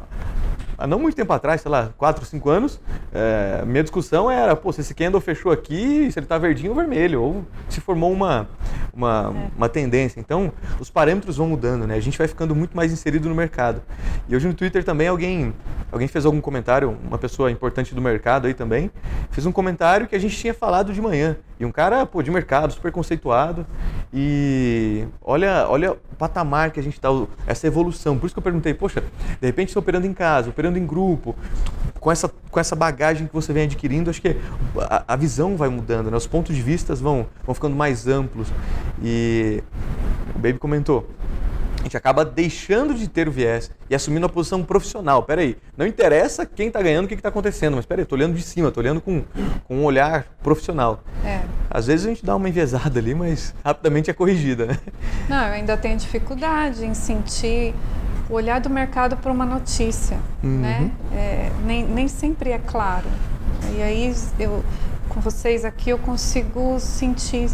[0.77, 2.79] há não muito tempo atrás, sei lá, 4, 5 anos,
[3.11, 6.75] é, minha discussão era, pô, se esse candle fechou aqui, se ele está verdinho ou
[6.75, 8.47] vermelho, ou se formou uma,
[8.93, 9.57] uma, é.
[9.57, 10.19] uma tendência.
[10.19, 11.95] Então, os parâmetros vão mudando, né?
[11.95, 13.81] A gente vai ficando muito mais inserido no mercado.
[14.27, 15.53] E hoje no Twitter também alguém,
[15.91, 18.91] alguém fez algum comentário, uma pessoa importante do mercado aí também,
[19.31, 21.37] fez um comentário que a gente tinha falado de manhã.
[21.59, 23.65] E um cara, pô, de mercado, super conceituado.
[24.13, 27.09] E olha, olha o patamar que a gente está,
[27.47, 28.17] essa evolução.
[28.17, 31.35] Por isso que eu perguntei, poxa, de repente estou operando em casa, operando em grupo,
[31.99, 34.37] com essa, com essa bagagem que você vem adquirindo, acho que
[34.77, 36.17] a, a visão vai mudando, né?
[36.17, 38.49] os pontos de vista vão, vão ficando mais amplos.
[39.01, 39.63] E
[40.35, 41.09] o Baby comentou,
[41.83, 45.23] a gente acaba deixando de ter o viés e assumindo a posição profissional.
[45.23, 48.41] Peraí, não interessa quem está ganhando, o que está acontecendo, mas peraí, estou olhando de
[48.41, 49.21] cima, estou olhando com,
[49.65, 51.03] com um olhar profissional.
[51.25, 51.41] É.
[51.69, 54.65] Às vezes a gente dá uma enviesada ali, mas rapidamente é corrigida.
[54.67, 54.77] Né?
[55.27, 57.73] Não, eu ainda tenho dificuldade em sentir
[58.29, 60.61] o olhar do mercado para uma notícia, uhum.
[60.61, 60.89] né?
[61.13, 63.07] É, nem, nem sempre é claro.
[63.75, 64.63] E aí eu,
[65.09, 67.49] com vocês aqui eu consigo sentir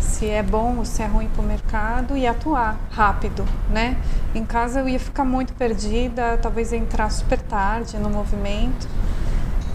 [0.00, 3.96] se é bom ou se é ruim para o mercado e atuar rápido, né?
[4.34, 8.88] Em casa eu ia ficar muito perdida, talvez entrar super tarde no movimento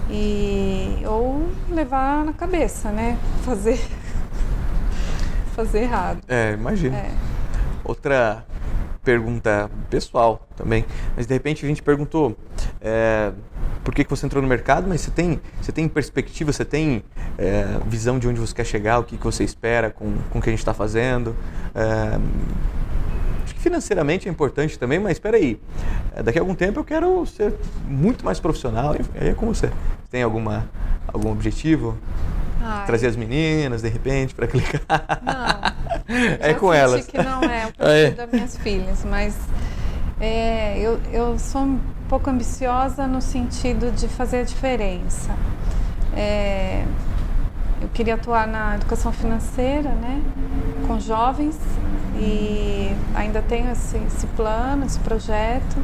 [0.09, 3.17] e ou levar na cabeça, né?
[3.43, 3.79] Fazer
[5.55, 6.19] fazer errado.
[6.27, 6.97] É, imagina.
[6.97, 7.11] É.
[7.83, 8.45] Outra
[9.09, 12.37] pergunta pessoal também, mas de repente a gente perguntou
[12.79, 13.31] é,
[13.83, 17.03] por que, que você entrou no mercado, mas você tem, você tem perspectiva, você tem
[17.35, 20.41] é, visão de onde você quer chegar, o que, que você espera com, com o
[20.43, 21.35] que a gente está fazendo.
[21.73, 22.19] É,
[23.43, 25.59] acho que financeiramente é importante também, mas espera aí,
[26.15, 27.55] é, daqui a algum tempo eu quero ser
[27.87, 29.71] muito mais profissional, e aí é com você.
[30.11, 30.69] Tem alguma,
[31.07, 31.97] algum objetivo?
[32.61, 32.85] Ai.
[32.85, 34.81] Trazer as meninas, de repente, para clicar.
[35.21, 36.15] Não.
[36.39, 37.05] é com elas.
[37.05, 38.11] que não é o perfil é.
[38.11, 39.35] das minhas filhas, mas
[40.19, 45.35] é, eu, eu sou um pouco ambiciosa no sentido de fazer a diferença.
[46.15, 46.83] É,
[47.81, 50.21] eu queria atuar na educação financeira, né,
[50.85, 51.57] com jovens
[52.17, 55.77] e ainda tenho esse, esse plano, esse projeto.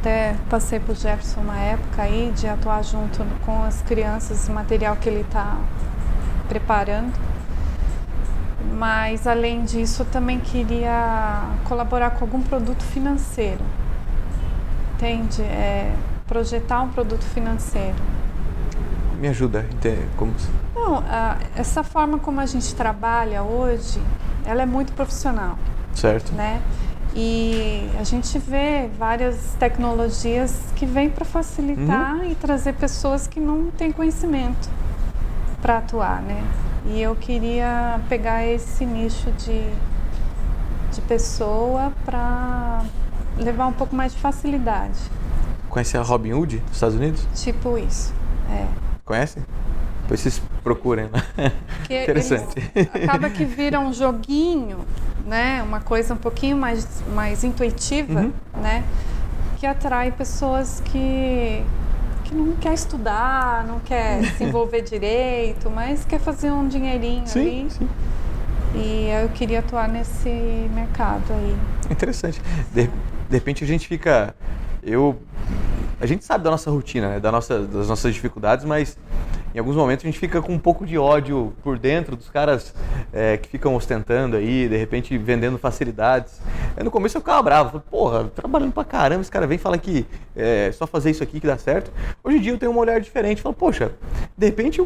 [0.00, 4.94] Até passei por Jefferson uma época aí de atuar junto com as crianças, o material
[4.96, 5.56] que ele está
[6.48, 7.12] preparando.
[8.76, 13.60] Mas além disso, eu também queria colaborar com algum produto financeiro.
[14.94, 15.42] Entende?
[15.42, 15.92] É,
[16.28, 17.96] projetar um produto financeiro.
[19.18, 20.32] Me ajuda a entender como.
[20.76, 24.00] Não, a, essa forma como a gente trabalha hoje,
[24.44, 25.58] ela é muito profissional.
[25.92, 26.32] Certo.
[26.34, 26.62] Né?
[27.20, 32.30] E a gente vê várias tecnologias que vêm para facilitar uhum.
[32.30, 34.70] e trazer pessoas que não têm conhecimento
[35.60, 36.40] para atuar, né?
[36.86, 39.68] E eu queria pegar esse nicho de,
[40.94, 42.84] de pessoa para
[43.36, 45.00] levar um pouco mais de facilidade.
[45.68, 47.26] Conhece a Robin Hood dos Estados Unidos?
[47.34, 48.14] Tipo isso,
[48.48, 48.64] é.
[49.04, 49.42] Conhece?
[50.02, 51.20] Depois vocês procurem lá.
[51.90, 52.62] Interessante.
[53.02, 54.86] Acaba que vira um joguinho
[55.28, 55.62] né?
[55.62, 58.32] Uma coisa um pouquinho mais, mais intuitiva, uhum.
[58.60, 58.82] né?
[59.58, 61.62] Que atrai pessoas que,
[62.24, 67.40] que não quer estudar, não quer se envolver direito, mas quer fazer um dinheirinho sim,
[67.40, 67.70] ali.
[67.70, 67.88] Sim.
[68.74, 70.28] E eu queria atuar nesse
[70.74, 71.56] mercado aí.
[71.90, 72.40] Interessante.
[72.72, 72.90] De, de
[73.30, 74.34] repente a gente fica.
[74.82, 75.20] Eu.
[76.00, 77.20] A gente sabe da nossa rotina, né?
[77.20, 78.96] da nossa, das nossas dificuldades, mas
[79.52, 82.72] em alguns momentos a gente fica com um pouco de ódio por dentro dos caras
[83.12, 86.40] é, que ficam ostentando aí, de repente vendendo facilidades.
[86.76, 89.58] Aí no começo eu ficava bravo, falei, porra, trabalhando pra caramba, esse cara vem e
[89.58, 90.06] fala que
[90.36, 91.90] é só fazer isso aqui que dá certo.
[92.22, 93.90] Hoje em dia eu tenho uma olhar diferente, falo, poxa,
[94.36, 94.80] de repente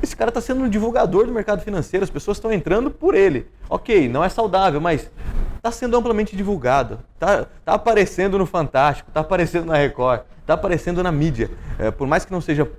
[0.00, 3.48] esse cara está sendo um divulgador do mercado financeiro, as pessoas estão entrando por ele.
[3.68, 5.10] Ok, não é saudável, mas
[5.56, 11.02] está sendo amplamente divulgado, está tá aparecendo no Fantástico, está aparecendo na Record, está aparecendo
[11.02, 11.50] na mídia.
[11.76, 12.70] É, por mais que não seja,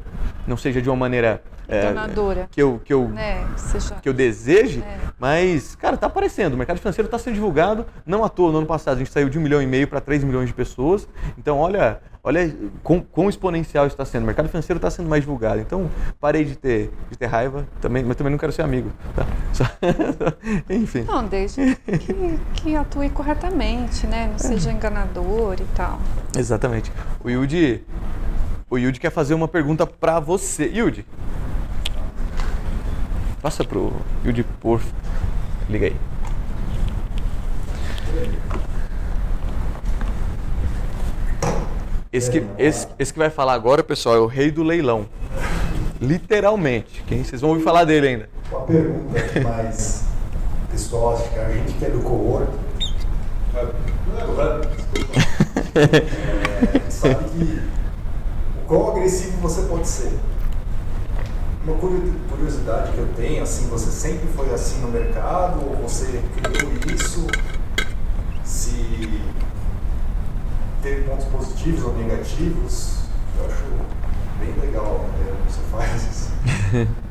[0.48, 1.94] não seja de uma maneira é,
[2.50, 3.96] que eu que eu é, seja...
[3.96, 4.98] que eu deseje, é.
[5.20, 6.54] mas cara, está aparecendo.
[6.54, 7.86] O mercado financeiro está sendo divulgado.
[8.06, 10.00] Não à toa, no ano passado a gente saiu de um milhão e meio para
[10.00, 11.08] 3 milhões de pessoas.
[11.38, 14.24] Então olha Olha quão, quão exponencial está sendo.
[14.24, 15.62] O mercado financeiro está sendo mais divulgado.
[15.62, 18.92] Então, parei de ter, de ter raiva, também, mas também não quero ser amigo.
[19.16, 19.26] Tá?
[19.54, 19.64] Só,
[20.70, 21.04] enfim.
[21.04, 24.28] Não, desde que, que, atue corretamente, né?
[24.30, 26.02] Não seja enganador e tal.
[26.38, 26.92] Exatamente.
[27.24, 27.86] O Yudi,
[28.70, 30.66] o Yudi quer fazer uma pergunta para você.
[30.66, 31.06] Yudi,
[33.42, 33.94] passa pro
[34.26, 34.82] Yudi, por
[35.70, 35.96] Liga aí.
[42.12, 45.08] Esse que, esse, esse que vai falar agora, pessoal, é o rei do leilão.
[46.02, 47.04] Literalmente.
[47.06, 48.30] Quem vocês vão ouvir falar dele ainda.
[48.50, 50.06] Uma pergunta aqui mais
[50.72, 51.42] psicológica.
[51.42, 52.52] A gente que é do cowork,
[55.76, 57.62] é, sabe que
[58.68, 60.12] quão agressivo você pode ser.
[61.64, 61.78] Uma
[62.30, 67.28] curiosidade que eu tenho, assim, você sempre foi assim no mercado ou você criou isso?
[68.44, 69.22] Se
[70.82, 73.00] teve pontos positivos ou negativos?
[73.38, 73.64] Eu acho
[74.40, 76.32] bem legal né, você faz isso.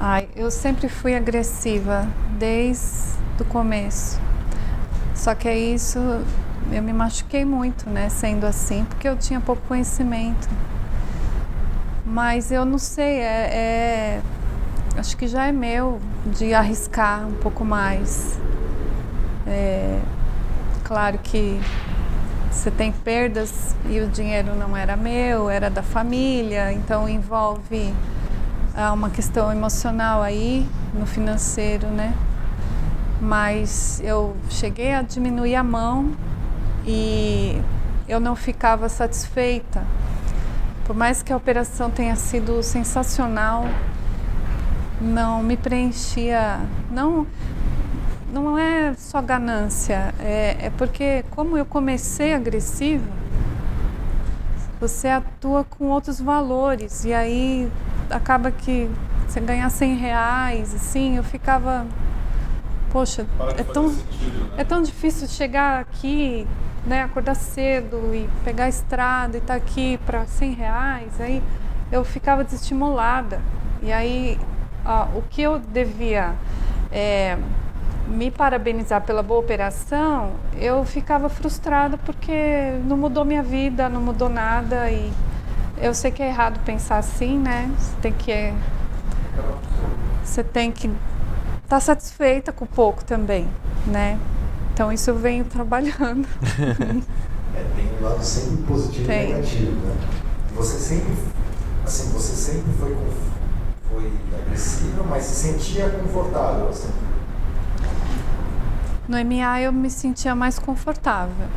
[0.00, 2.06] Ai, eu sempre fui agressiva
[2.38, 4.20] desde o começo.
[5.14, 5.98] Só que é isso,
[6.70, 10.48] eu me machuquei muito, né, sendo assim, porque eu tinha pouco conhecimento.
[12.04, 14.20] Mas eu não sei, é, é
[14.96, 18.38] acho que já é meu de arriscar um pouco mais.
[19.46, 19.98] É,
[20.84, 21.60] claro que
[22.50, 27.94] você tem perdas e o dinheiro não era meu, era da família, então envolve
[28.76, 32.12] ah, uma questão emocional aí no financeiro, né?
[33.20, 36.12] Mas eu cheguei a diminuir a mão
[36.88, 37.60] e
[38.08, 39.84] eu não ficava satisfeita.
[40.86, 43.66] Por mais que a operação tenha sido sensacional,
[44.98, 46.58] não me preenchia,
[46.90, 47.26] não
[48.32, 53.06] não é só ganância, é, é porque como eu comecei agressiva,
[54.78, 57.70] você atua com outros valores e aí
[58.10, 58.88] acaba que
[59.26, 61.86] você ganhar 100 reais, assim, eu ficava,
[62.90, 64.54] poxa, é tão, sentido, né?
[64.58, 66.46] é tão difícil chegar aqui,
[66.86, 71.42] né, acordar cedo e pegar a estrada e estar tá aqui para 100 reais, aí
[71.90, 73.40] eu ficava desestimulada.
[73.82, 74.38] E aí
[74.84, 76.34] ó, o que eu devia
[76.90, 77.36] é,
[78.08, 84.28] me parabenizar pela boa operação, eu ficava frustrada porque não mudou minha vida, não mudou
[84.28, 85.12] nada e
[85.80, 87.70] eu sei que é errado pensar assim, né?
[87.78, 88.54] Você tem que
[90.24, 90.96] você tem que estar
[91.68, 93.48] tá satisfeita com pouco também,
[93.86, 94.18] né?
[94.78, 96.24] Então isso eu venho trabalhando.
[97.52, 99.30] é, tem um lado sempre positivo tem.
[99.30, 99.96] e negativo, né?
[100.54, 101.14] Você sempre,
[101.84, 102.96] assim, você sempre foi,
[103.90, 106.90] foi agressiva, mas se sentia confortável, assim.
[109.08, 111.48] No MA eu me sentia mais confortável,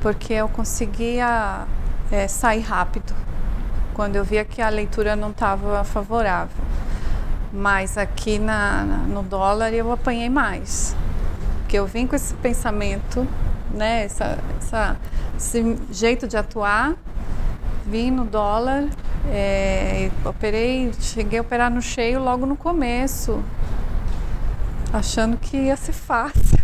[0.00, 1.66] porque eu conseguia
[2.12, 3.12] é, sair rápido
[3.94, 6.64] quando eu via que a leitura não estava favorável.
[7.52, 10.94] Mas aqui na, no dólar eu apanhei mais,
[11.70, 13.24] porque eu vim com esse pensamento,
[13.72, 14.96] né, essa, essa
[15.36, 16.96] esse jeito de atuar,
[17.86, 18.88] vim no dólar,
[19.28, 23.40] é, operei, cheguei a operar no cheio logo no começo,
[24.92, 26.58] achando que ia ser fácil.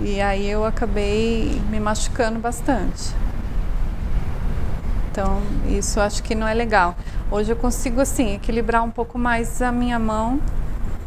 [0.00, 3.14] E aí eu acabei me machucando bastante.
[5.10, 6.96] Então, isso acho que não é legal.
[7.30, 10.40] Hoje eu consigo assim equilibrar um pouco mais a minha mão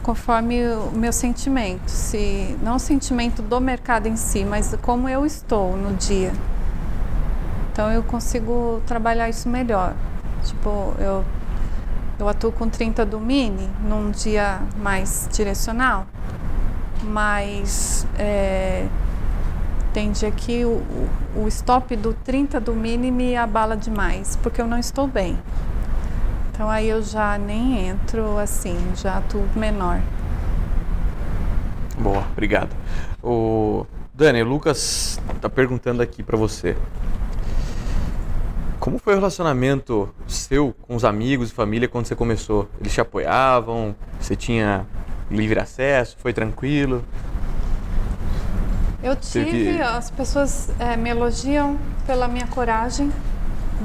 [0.07, 5.25] conforme o meu sentimento, se não o sentimento do mercado em si, mas como eu
[5.25, 6.31] estou no dia.
[7.69, 9.93] Então eu consigo trabalhar isso melhor.
[10.45, 11.25] Tipo, eu
[12.17, 16.07] eu atuo com 30 do mini num dia mais direcional,
[17.03, 18.87] mas é,
[19.93, 20.81] tem dia que o,
[21.35, 25.37] o stop do 30 do mini me abala demais, porque eu não estou bem.
[26.57, 30.01] Então aí eu já nem entro assim, já atuo menor.
[31.99, 32.75] Boa, obrigado.
[33.21, 36.75] O Dani, o Lucas está perguntando aqui para você.
[38.79, 42.67] Como foi o relacionamento seu com os amigos e família quando você começou?
[42.81, 43.95] Eles te apoiavam?
[44.19, 44.83] Você tinha
[45.29, 46.17] livre acesso?
[46.17, 47.05] Foi tranquilo?
[49.03, 51.77] Eu tive, as pessoas é, me elogiam
[52.07, 53.11] pela minha coragem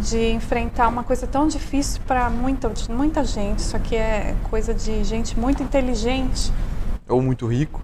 [0.00, 3.58] de enfrentar uma coisa tão difícil para muita, muita gente.
[3.58, 6.52] Isso aqui é coisa de gente muito inteligente.
[7.08, 7.82] Ou muito rico.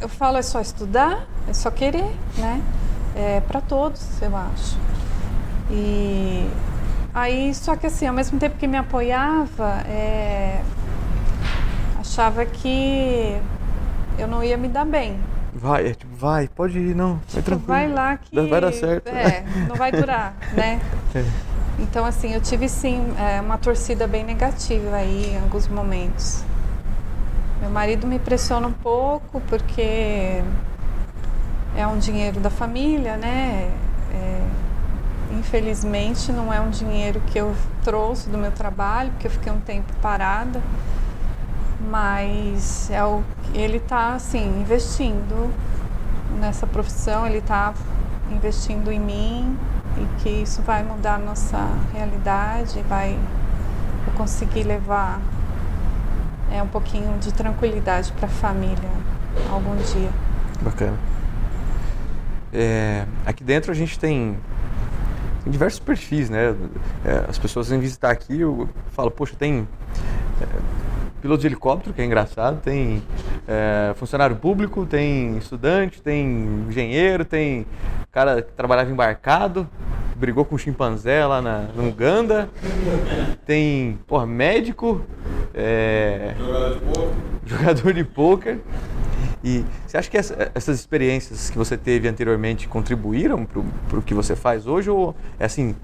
[0.00, 2.60] Eu falo, é só estudar, é só querer, né?
[3.14, 4.76] É para todos, eu acho.
[5.70, 6.48] E
[7.14, 10.62] aí, só que assim, ao mesmo tempo que me apoiava, é,
[11.98, 13.38] achava que
[14.18, 15.18] eu não ia me dar bem.
[15.58, 17.66] Vai, é tipo, vai, pode ir, não, tipo, vai tranquilo.
[17.66, 18.48] Vai lá que...
[18.48, 19.08] Vai dar certo.
[19.08, 20.80] É, não vai durar, né?
[21.14, 21.24] É.
[21.78, 26.44] Então, assim, eu tive sim é, uma torcida bem negativa aí em alguns momentos.
[27.60, 30.42] Meu marido me pressiona um pouco porque
[31.74, 33.70] é um dinheiro da família, né?
[34.12, 34.46] É,
[35.32, 39.60] Infelizmente, não é um dinheiro que eu trouxe do meu trabalho, porque eu fiquei um
[39.60, 40.62] tempo parada,
[41.80, 43.22] mas é o,
[43.54, 45.52] ele está assim investindo
[46.40, 47.74] nessa profissão, ele está
[48.30, 49.58] investindo em mim
[49.96, 53.18] e que isso vai mudar nossa realidade, vai
[54.16, 55.20] conseguir levar
[56.52, 58.90] é, um pouquinho de tranquilidade para a família
[59.50, 60.10] algum dia.
[60.60, 60.98] Bacana.
[62.52, 64.38] É, aqui dentro a gente tem,
[65.44, 66.54] tem diversos perfis, né?
[67.04, 69.68] É, as pessoas vêm visitar aqui, eu falo, poxa, tem
[70.40, 70.46] é,
[71.26, 73.02] piloto de helicóptero, que é engraçado, tem
[73.48, 77.66] é, funcionário público, tem estudante, tem engenheiro, tem
[78.12, 79.68] cara que trabalhava embarcado,
[80.14, 82.48] brigou com um chimpanzé lá na, no Uganda,
[83.44, 85.02] tem porra, médico,
[85.52, 86.34] é,
[87.44, 88.60] jogador de poker.
[89.42, 94.14] E você acha que essa, essas experiências que você teve anteriormente contribuíram para o que
[94.14, 94.90] você faz hoje?
[94.90, 95.74] Ou é assim,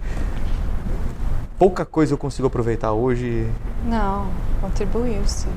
[1.63, 3.49] pouca coisa eu consigo aproveitar hoje?
[3.85, 4.27] Não,
[4.61, 5.55] contribuiu sim.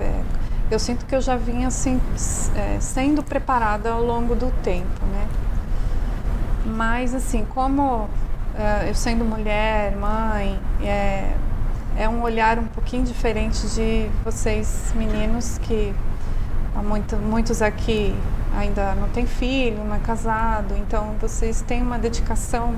[0.00, 0.22] É,
[0.70, 2.00] eu sinto que eu já vinha assim,
[2.56, 5.28] é, sendo preparada ao longo do tempo, né?
[6.64, 8.08] Mas assim, como
[8.54, 11.30] é, eu sendo mulher, mãe, é,
[11.98, 15.94] é um olhar um pouquinho diferente de vocês meninos que
[16.82, 18.16] muito, muitos aqui
[18.56, 22.74] ainda não têm filho, não é casado, então vocês têm uma dedicação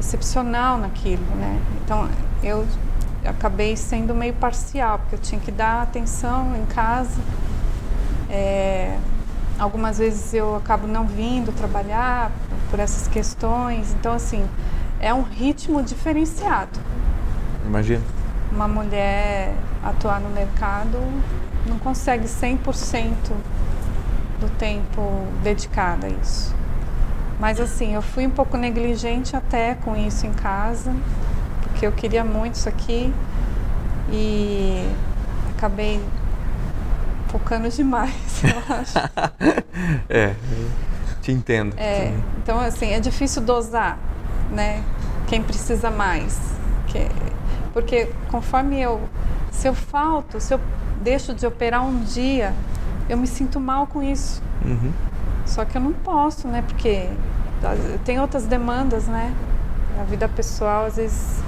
[0.00, 1.60] excepcional naquilo, né?
[1.84, 2.08] Então
[2.42, 2.66] eu
[3.24, 7.20] acabei sendo meio parcial, porque eu tinha que dar atenção em casa.
[8.28, 8.98] É,
[9.58, 12.32] algumas vezes eu acabo não vindo trabalhar
[12.70, 14.48] por essas questões, então assim
[15.00, 16.78] é um ritmo diferenciado.
[17.64, 18.02] Imagina.
[18.50, 20.98] Uma mulher atuar no mercado
[21.66, 23.14] não consegue 100%
[24.40, 26.54] do tempo dedicado a isso.
[27.40, 30.94] Mas assim, eu fui um pouco negligente até com isso em casa,
[31.62, 33.12] porque eu queria muito isso aqui
[34.12, 34.86] e
[35.56, 35.98] acabei
[37.28, 38.12] focando demais,
[38.44, 38.98] eu acho.
[40.06, 40.34] é,
[41.22, 41.74] te entendo.
[41.78, 42.12] É,
[42.42, 43.98] então assim, é difícil dosar,
[44.50, 44.84] né?
[45.26, 46.38] Quem precisa mais.
[46.88, 47.08] Que,
[47.72, 49.00] porque conforme eu,
[49.50, 50.60] se eu falto, se eu
[51.00, 52.52] deixo de operar um dia,
[53.08, 54.42] eu me sinto mal com isso.
[54.62, 54.92] Uhum.
[55.50, 56.62] Só que eu não posso, né?
[56.62, 57.08] Porque
[58.04, 59.34] tem outras demandas, né?
[60.00, 61.40] A vida pessoal às vezes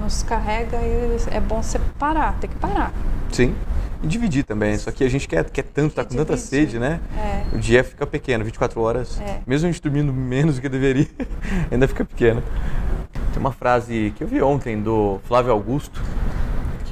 [0.00, 2.92] nos carrega e é bom separar, tem que parar.
[3.32, 3.52] Sim.
[4.00, 4.78] E dividir também.
[4.78, 6.26] Só que a gente quer, quer tanto, tá com dividir.
[6.26, 7.00] tanta sede, né?
[7.18, 7.56] É.
[7.56, 9.20] O dia fica pequeno, 24 horas.
[9.20, 9.40] É.
[9.44, 11.08] Mesmo a gente dormindo menos do que deveria,
[11.68, 12.42] ainda fica pequeno.
[13.32, 16.00] Tem uma frase que eu vi ontem do Flávio Augusto,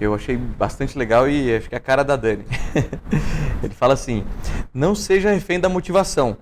[0.04, 2.44] que eu achei bastante legal e acho que é a cara da Dani.
[3.64, 4.22] Ele fala assim:
[4.72, 6.36] Não seja refém da motivação.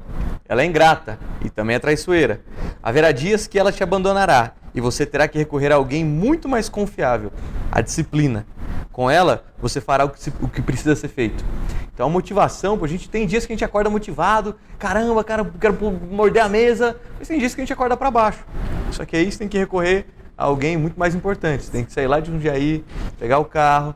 [0.48, 2.40] Ela é ingrata e também é traiçoeira.
[2.82, 6.68] Haverá dias que ela te abandonará e você terá que recorrer a alguém muito mais
[6.68, 7.32] confiável
[7.70, 8.44] a disciplina.
[8.90, 11.44] Com ela, você fará o que, se, o que precisa ser feito.
[11.94, 15.78] Então a motivação, a gente tem dias que a gente acorda motivado, caramba, cara, quero
[16.10, 18.44] morder a mesa, mas tem dias que a gente acorda para baixo.
[18.90, 20.06] Só que aí você tem que recorrer
[20.36, 21.64] alguém muito mais importante.
[21.64, 22.84] Você tem que sair lá de um dia aí,
[23.18, 23.94] pegar o carro,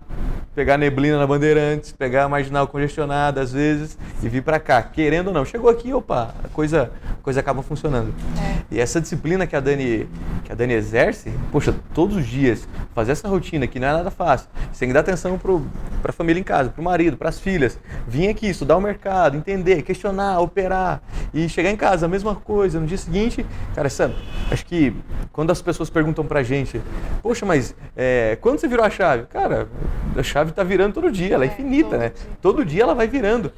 [0.54, 5.28] pegar neblina na Bandeirantes, pegar a marginal congestionada às vezes e vir para cá, querendo
[5.28, 5.44] ou não.
[5.44, 8.14] Chegou aqui, opa, a coisa, a coisa acaba funcionando.
[8.40, 8.56] É.
[8.70, 10.08] E essa disciplina que a Dani
[10.46, 14.12] que a Dani exerce, poxa, todos os dias fazer essa rotina que não é nada
[14.12, 14.48] fácil.
[14.72, 17.40] Você tem que dar atenção para a família em casa, para o marido, para as
[17.40, 17.76] filhas.
[18.06, 21.02] Vir aqui, estudar o mercado, entender, questionar, operar
[21.34, 23.44] e chegar em casa a mesma coisa no dia seguinte.
[23.74, 24.14] Cara, sabe,
[24.50, 24.94] acho que
[25.32, 26.80] quando as pessoas perguntam para a gente,
[27.22, 29.26] poxa, mas é, quando você virou a chave?
[29.26, 29.68] Cara,
[30.16, 32.12] a chave está virando todo dia, ela é, é infinita, né?
[32.40, 33.52] Todo dia ela vai virando.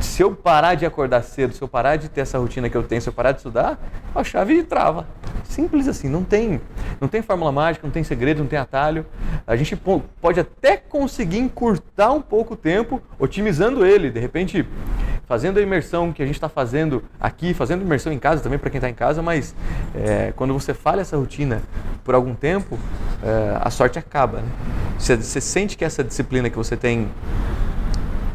[0.00, 2.82] Se eu parar de acordar cedo, se eu parar de ter essa rotina que eu
[2.82, 3.78] tenho, se eu parar de estudar,
[4.14, 5.06] a chave trava.
[5.44, 6.60] Simples assim, não tem,
[7.00, 9.04] não tem fórmula mágica, não tem segredo, não tem atalho.
[9.46, 9.76] A gente
[10.20, 14.66] pode até conseguir encurtar um pouco o tempo, otimizando ele, de repente
[15.30, 18.68] fazendo a imersão que a gente está fazendo aqui, fazendo imersão em casa também para
[18.68, 19.54] quem está em casa, mas
[19.94, 21.62] é, quando você falha essa rotina
[22.02, 22.76] por algum tempo,
[23.22, 24.38] é, a sorte acaba.
[24.38, 24.48] Né?
[24.98, 27.08] Você, você sente que essa disciplina que você tem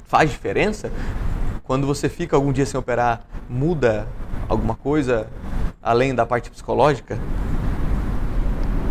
[0.05, 0.89] faz diferença?
[1.65, 4.07] Quando você fica algum dia sem operar, muda
[4.47, 5.27] alguma coisa
[5.83, 7.19] além da parte psicológica?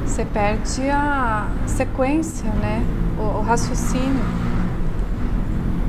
[0.05, 2.84] Você perde a sequência, né?
[3.18, 4.22] o, o raciocínio.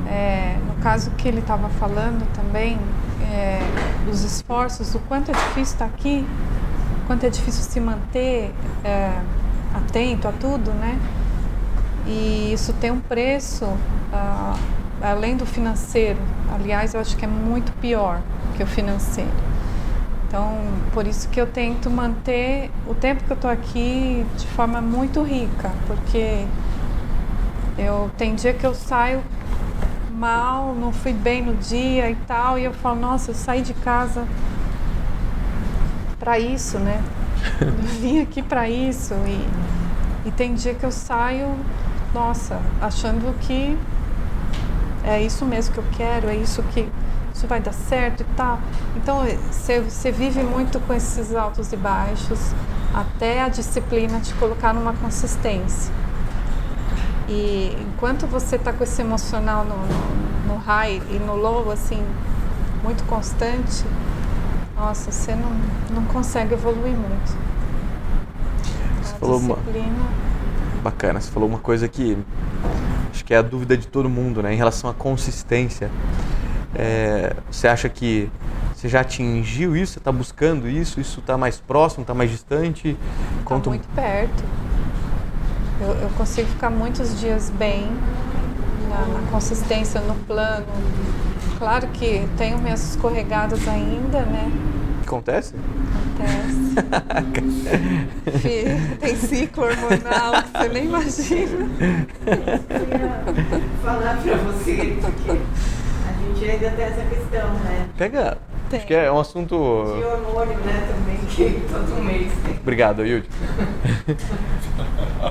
[0.08, 2.78] É, no caso que ele estava falando também,
[3.32, 3.58] é,
[4.10, 6.26] os esforços, o quanto é difícil estar aqui,
[7.02, 8.52] o quanto é difícil se manter
[8.84, 9.10] é,
[9.74, 10.98] atento a tudo, né?
[12.06, 14.58] E isso tem um preço, uh,
[15.02, 16.20] além do financeiro.
[16.54, 18.20] Aliás, eu acho que é muito pior
[18.56, 19.30] que o financeiro.
[20.26, 20.56] Então,
[20.92, 25.22] por isso que eu tento manter o tempo que eu estou aqui de forma muito
[25.22, 26.44] rica, porque
[27.78, 29.22] eu tem dia que eu saio
[30.16, 33.74] mal, não fui bem no dia e tal, e eu falo, nossa, eu saí de
[33.74, 34.26] casa
[36.18, 37.02] para isso, né?
[37.60, 41.54] Eu vim aqui para isso e, e tem dia que eu saio,
[42.14, 43.78] nossa, achando que
[45.04, 46.88] é isso mesmo que eu quero, é isso que
[47.34, 48.58] isso vai dar certo e tal.
[48.96, 49.20] Então
[49.84, 52.40] você vive muito com esses altos e baixos
[52.94, 55.92] até a disciplina te colocar numa consistência.
[57.28, 62.02] E enquanto você está com esse emocional no, no, no, high e no low, assim,
[62.82, 63.84] muito constante,
[64.76, 65.50] nossa, você não,
[65.92, 67.36] não consegue evoluir muito.
[69.02, 69.86] Você a falou disciplina...
[69.88, 70.82] uma...
[70.82, 72.16] Bacana, você falou uma coisa que
[73.10, 74.52] acho que é a dúvida de todo mundo, né?
[74.54, 75.90] Em relação à consistência.
[76.74, 78.30] É, você acha que
[78.74, 79.94] você já atingiu isso?
[79.94, 81.00] Você está buscando isso?
[81.00, 82.02] Isso está mais próximo?
[82.02, 82.96] Está mais distante?
[83.40, 84.44] Está muito perto.
[85.80, 87.86] Eu, eu, consigo ficar muitos dias bem
[88.88, 90.66] na, na, consistência, no plano.
[91.58, 94.50] Claro que tenho minhas escorregadas ainda, né?
[95.04, 95.54] Acontece?
[95.94, 96.66] Acontece.
[98.40, 101.68] Filho, tem ciclo hormonal que você nem imagina.
[103.84, 107.88] Falar pra você, porque a gente ainda tem essa questão, né?
[107.96, 108.38] Pega
[108.68, 108.78] tem.
[108.78, 109.56] Acho que é um assunto.
[109.56, 112.56] De hormônio, né, também, que todo mês tem.
[112.60, 113.28] Obrigado, Yudi.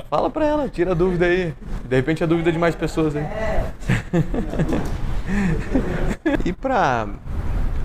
[0.08, 1.52] Fala pra ela, tira a dúvida aí.
[1.84, 3.22] De repente a dúvida de mais pessoas aí.
[3.22, 3.64] É.
[6.44, 7.08] e pra.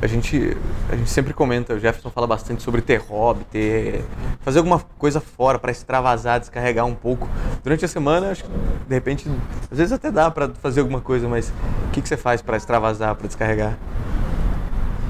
[0.01, 0.57] A gente,
[0.89, 4.03] a gente sempre comenta, o Jefferson fala bastante sobre ter hobby, ter.
[4.39, 7.29] fazer alguma coisa fora para extravasar, descarregar um pouco.
[7.63, 9.29] Durante a semana, acho que de repente,
[9.71, 11.53] às vezes até dá para fazer alguma coisa, mas
[11.87, 13.77] o que, que você faz para extravasar, para descarregar?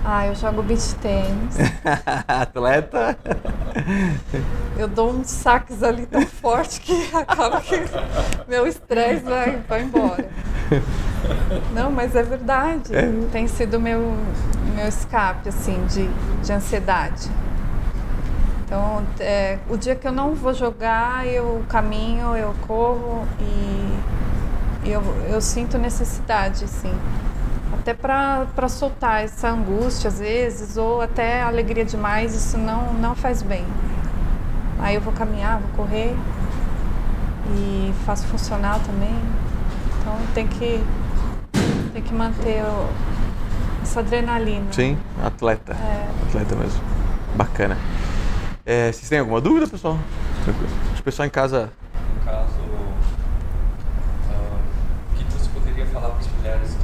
[0.03, 1.57] Ah, eu jogo beach tênis.
[2.27, 3.17] Atleta?
[4.75, 7.75] Eu dou uns saques ali tão forte que acaba que
[8.47, 10.27] meu estresse vai, vai embora.
[11.73, 12.95] Não, mas é verdade.
[12.95, 13.11] É.
[13.31, 14.15] Tem sido meu
[14.75, 16.07] meu escape assim de,
[16.43, 17.29] de ansiedade.
[18.65, 25.03] Então, é, o dia que eu não vou jogar, eu caminho, eu corro e eu,
[25.29, 26.97] eu sinto necessidade, sim
[27.73, 33.41] até para soltar essa angústia às vezes, ou até alegria demais, isso não, não faz
[33.41, 33.65] bem.
[34.79, 36.15] Aí eu vou caminhar, vou correr
[37.55, 39.15] e faço funcional também.
[39.99, 40.83] Então tem que,
[41.93, 42.89] tem que manter o,
[43.81, 44.71] essa adrenalina.
[44.71, 45.73] Sim, atleta.
[45.73, 46.07] É.
[46.27, 46.81] Atleta mesmo.
[47.35, 47.77] Bacana.
[48.65, 49.97] É, vocês têm alguma dúvida, pessoal?
[50.99, 51.71] O pessoal em casa
[52.15, 52.93] No caso, uh,
[55.11, 56.81] o que você poderia falar para as mulheres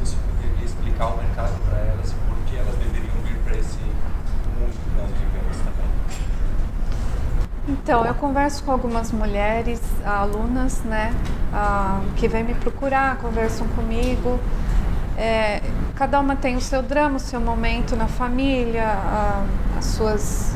[0.00, 4.72] você poderia explicar o mercado para elas, por que elas deveriam vir para esse mundo
[4.72, 5.90] que nós vivemos também?
[7.82, 11.14] Então, eu converso com algumas mulheres, alunas, né,
[11.50, 14.38] uh, que vêm me procurar, conversam comigo.
[15.16, 15.62] É,
[15.96, 18.84] cada uma tem o seu drama, o seu momento na família,
[19.78, 20.54] as suas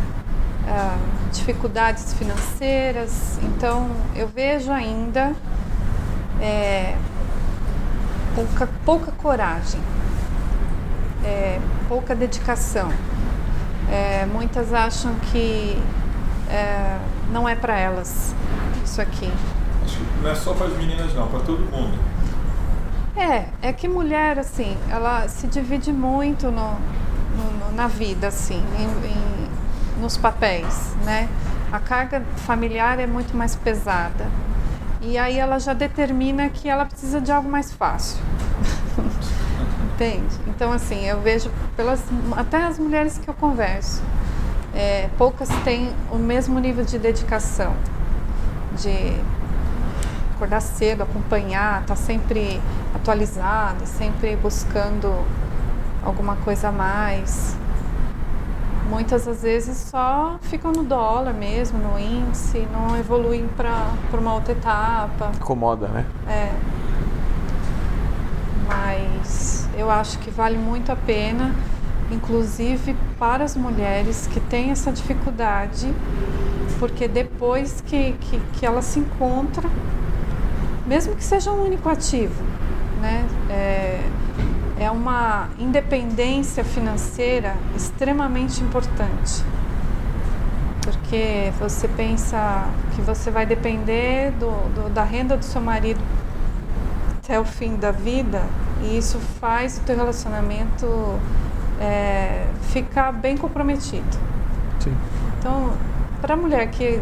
[0.64, 3.38] uh, dificuldades financeiras.
[3.42, 5.32] Então, eu vejo ainda
[6.42, 6.94] é,
[8.34, 9.80] pouca, pouca coragem,
[11.24, 11.58] é,
[11.88, 12.92] pouca dedicação.
[13.90, 15.82] É, muitas acham que
[16.50, 16.98] é,
[17.30, 18.34] não é para elas
[18.84, 19.30] isso aqui.
[19.84, 21.98] Acho que não é só para as meninas não, para todo mundo.
[23.16, 26.72] É, é que mulher assim, ela se divide muito no,
[27.36, 31.28] no na vida assim, em, em, nos papéis, né?
[31.70, 34.26] A carga familiar é muito mais pesada.
[35.00, 38.18] E aí ela já determina que ela precisa de algo mais fácil.
[39.94, 40.34] Entende?
[40.46, 42.02] Então, assim, eu vejo pelas
[42.36, 44.02] até as mulheres que eu converso,
[44.74, 47.74] é, poucas têm o mesmo nível de dedicação,
[48.78, 49.16] de
[50.34, 52.60] acordar cedo, acompanhar, estar tá sempre
[52.94, 55.12] atualizada, sempre buscando
[56.04, 57.56] alguma coisa a mais
[58.88, 64.52] muitas das vezes só ficam no dólar mesmo, no índice, não evoluem para uma outra
[64.52, 65.32] etapa.
[65.34, 66.06] Incomoda, né?
[66.28, 66.52] É.
[68.68, 71.54] Mas eu acho que vale muito a pena,
[72.14, 75.92] inclusive para as mulheres que têm essa dificuldade,
[76.78, 79.68] porque depois que, que, que ela se encontra,
[80.86, 82.42] mesmo que seja um único ativo,
[83.00, 83.26] né?
[83.50, 84.00] É,
[84.78, 89.44] é uma independência financeira extremamente importante.
[90.82, 96.00] Porque você pensa que você vai depender do, do, da renda do seu marido
[97.18, 98.42] até o fim da vida
[98.82, 100.86] e isso faz o teu relacionamento
[101.80, 104.06] é, ficar bem comprometido.
[104.80, 104.94] Sim.
[105.38, 105.72] Então,
[106.20, 107.00] para a mulher que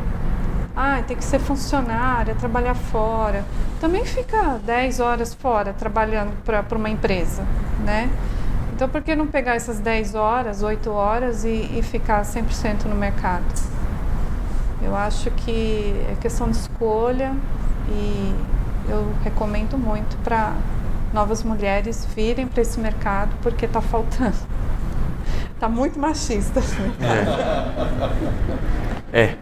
[0.77, 3.45] ah, tem que ser funcionária, trabalhar fora.
[3.81, 7.45] Também fica 10 horas fora trabalhando para uma empresa,
[7.85, 8.11] né?
[8.75, 12.97] Então, por que não pegar essas 10 horas, 8 horas e, e ficar 100% no
[12.97, 13.45] mercado?
[14.83, 17.35] Eu acho que é questão de escolha
[17.89, 18.35] e
[18.89, 20.55] eu recomendo muito para
[21.13, 24.52] novas mulheres virem para esse mercado porque está faltando.
[25.63, 26.61] Está muito machista.
[29.13, 29.21] É.
[29.23, 29.37] é.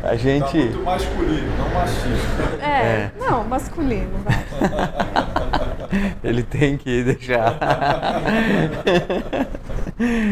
[0.08, 0.40] A gente.
[0.40, 2.64] Tá muito masculino, não machista.
[2.66, 3.10] É, é.
[3.20, 4.42] não, masculino, vai.
[6.24, 7.58] Ele tem que deixar.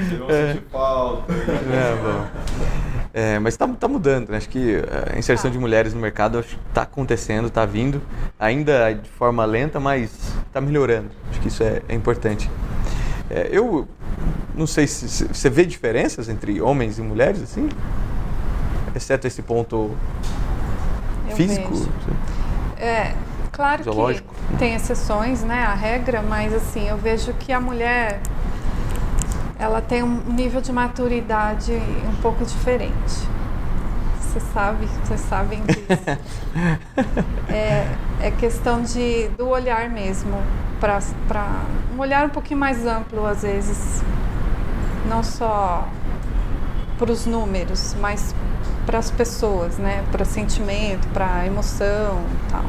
[0.09, 0.57] Senão é.
[0.73, 1.31] falta.
[1.35, 2.27] É, bom.
[3.13, 4.39] É, mas está tá mudando, né?
[4.39, 4.83] Acho que
[5.15, 8.01] a inserção de mulheres no mercado está acontecendo, está vindo,
[8.41, 10.11] ainda de forma lenta, mas
[10.47, 11.11] está melhorando.
[11.31, 12.51] Acho que isso é, é importante.
[13.31, 13.89] É, eu
[14.55, 17.69] não sei se você vê diferenças entre homens e mulheres, assim?
[18.95, 19.91] Exceto esse ponto
[21.29, 21.75] eu físico?
[21.75, 21.91] Vejo.
[22.77, 23.15] É,
[23.51, 25.65] claro que tem exceções, né?
[25.65, 28.21] A regra, mas assim, eu vejo que a mulher
[29.59, 33.34] ela tem um nível de maturidade um pouco diferente.
[34.35, 35.79] Você sabe, vocês sabem disso.
[37.49, 37.87] é,
[38.21, 40.43] é questão de, do olhar mesmo,
[40.81, 41.63] para
[41.95, 44.03] um olhar um pouquinho mais amplo às vezes,
[45.09, 45.87] não só
[46.99, 48.35] para os números, mas
[48.85, 50.05] para as pessoas, né?
[50.11, 52.65] Para sentimento, para emoção e tal.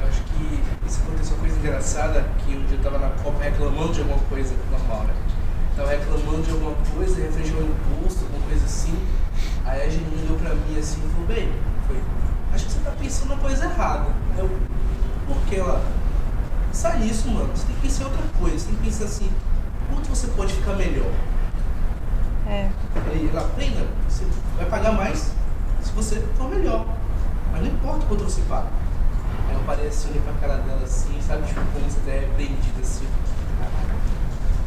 [0.00, 3.44] Eu acho que isso aconteceu uma coisa engraçada que um dia eu estava na Copa
[3.44, 5.14] reclamando de alguma coisa normal, né?
[5.76, 8.98] tava reclamando de alguma coisa, referente ao imposto, alguma coisa assim.
[9.66, 11.52] Aí a gente olhou pra mim assim e falou, bem,
[11.88, 12.00] foi,
[12.54, 14.06] acho que você tá pensando na coisa errada.
[14.38, 14.48] Eu,
[15.26, 15.84] por que ela?
[16.72, 17.48] Sai isso, mano.
[17.54, 18.58] Você tem que pensar em outra coisa.
[18.58, 19.30] Você tem que pensar assim,
[19.90, 21.10] quanto você pode ficar melhor?
[22.46, 22.70] É.
[23.10, 24.24] Aí ela aprenda, você
[24.56, 25.32] vai pagar mais
[25.82, 26.86] se você for melhor.
[27.50, 28.68] Mas não importa quanto você paga.
[29.48, 32.80] Aí eu parei assim, olhei pra cara dela assim, sabe, tipo, como você é repreendido
[32.80, 33.06] assim.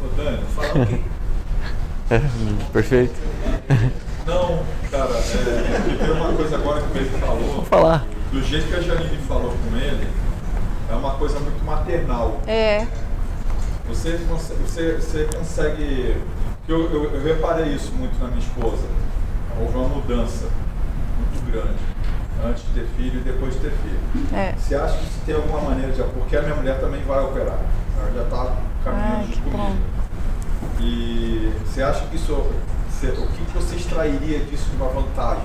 [0.03, 1.01] Ô Dani, fala o quê?
[2.73, 3.15] Perfeito.
[4.25, 7.53] Não, cara, é, tem uma coisa agora que o Pedro falou.
[7.55, 8.05] Vou falar.
[8.31, 10.07] Do jeito que a Janine falou com ele,
[10.89, 12.39] é uma coisa muito maternal.
[12.45, 12.85] É.
[13.87, 16.15] Você, você, você consegue.
[16.67, 18.85] Eu, eu, eu reparei isso muito na minha esposa.
[19.59, 20.45] Houve uma mudança
[21.17, 21.79] muito grande
[22.45, 24.35] antes de ter filho e depois de ter filho.
[24.35, 24.53] É.
[24.53, 26.03] Você acha que tem alguma maneira de.
[26.03, 27.59] Porque a minha mulher também vai operar.
[27.97, 29.77] Ela já está caminhando de comigo.
[30.79, 32.45] E você acha que isso.
[33.07, 35.43] O que você extrairia disso de uma vantagem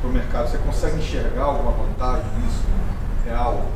[0.00, 0.48] para o mercado?
[0.48, 2.64] Você consegue enxergar alguma vantagem nisso?
[3.24, 3.66] Real?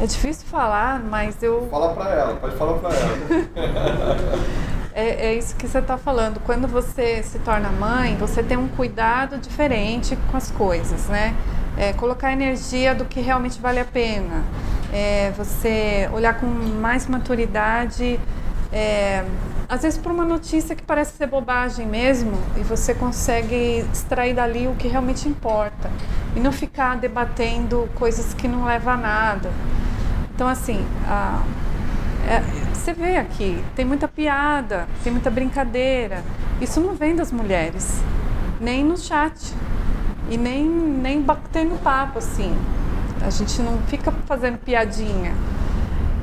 [0.00, 1.66] É difícil falar, mas eu.
[1.70, 4.38] Fala para ela, pode falar para ela.
[4.94, 6.40] é, é, isso que você está falando.
[6.40, 11.34] Quando você se torna mãe, você tem um cuidado diferente com as coisas, né?
[11.76, 14.44] É, colocar energia do que realmente vale a pena
[14.92, 18.18] é, você olhar com mais maturidade,
[18.72, 19.24] é,
[19.68, 24.66] às vezes por uma notícia que parece ser bobagem mesmo, e você consegue extrair dali
[24.66, 25.90] o que realmente importa
[26.34, 29.50] e não ficar debatendo coisas que não levam a nada.
[30.34, 31.42] Então, assim, a,
[32.26, 32.40] é,
[32.72, 36.22] você vê aqui, tem muita piada, tem muita brincadeira.
[36.60, 38.00] Isso não vem das mulheres,
[38.60, 39.52] nem no chat
[40.30, 42.56] e nem, nem batendo papo assim.
[43.20, 45.34] A gente não fica fazendo piadinha.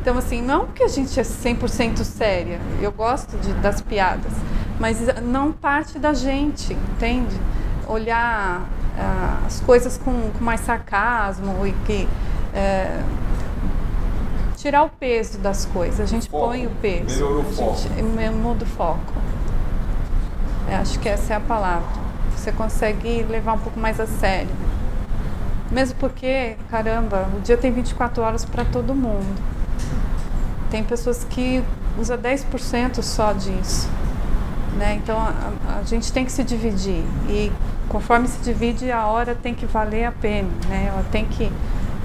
[0.06, 4.32] Então, assim, não que a gente é 100% séria, eu gosto de, das piadas,
[4.80, 7.36] mas não parte da gente, entende?
[7.88, 12.08] Olhar ah, as coisas com, com, mais sarcasmo e que.
[12.54, 13.02] É,
[14.58, 16.50] tirar o peso das coisas, a gente foco.
[16.50, 17.06] põe o peso.
[17.08, 17.76] Melhorou o foco.
[17.76, 19.14] Gente, muda o foco.
[20.70, 21.90] É, acho que essa é a palavra.
[22.38, 24.54] Você consegue levar um pouco mais a sério.
[25.72, 29.55] Mesmo porque, caramba, o dia tem 24 horas para todo mundo.
[30.76, 31.64] Tem pessoas que
[31.98, 33.88] usam 10% só disso.
[34.76, 34.96] Né?
[34.96, 37.02] Então a, a, gente tem que se dividir.
[37.30, 37.50] E
[37.88, 40.50] conforme se divide, a hora tem que valer a pena.
[40.68, 40.88] Né?
[40.90, 41.50] Ela tem que,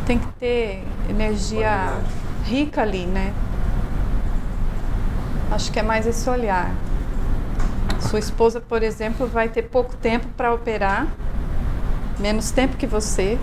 [0.07, 1.95] tem que ter energia
[2.45, 3.07] rica ali.
[3.07, 3.35] Né?
[5.51, 6.73] Acho que é mais esse olhar.
[7.99, 11.09] Sua esposa, por exemplo, vai ter pouco tempo para operar
[12.21, 13.37] menos tempo que você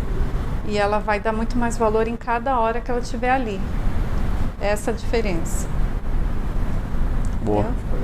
[0.70, 3.60] e ela vai dar muito mais valor em cada hora que ela estiver ali.
[4.62, 5.68] Essa a diferença.
[7.44, 7.62] Boa.
[7.62, 7.98] Entendeu?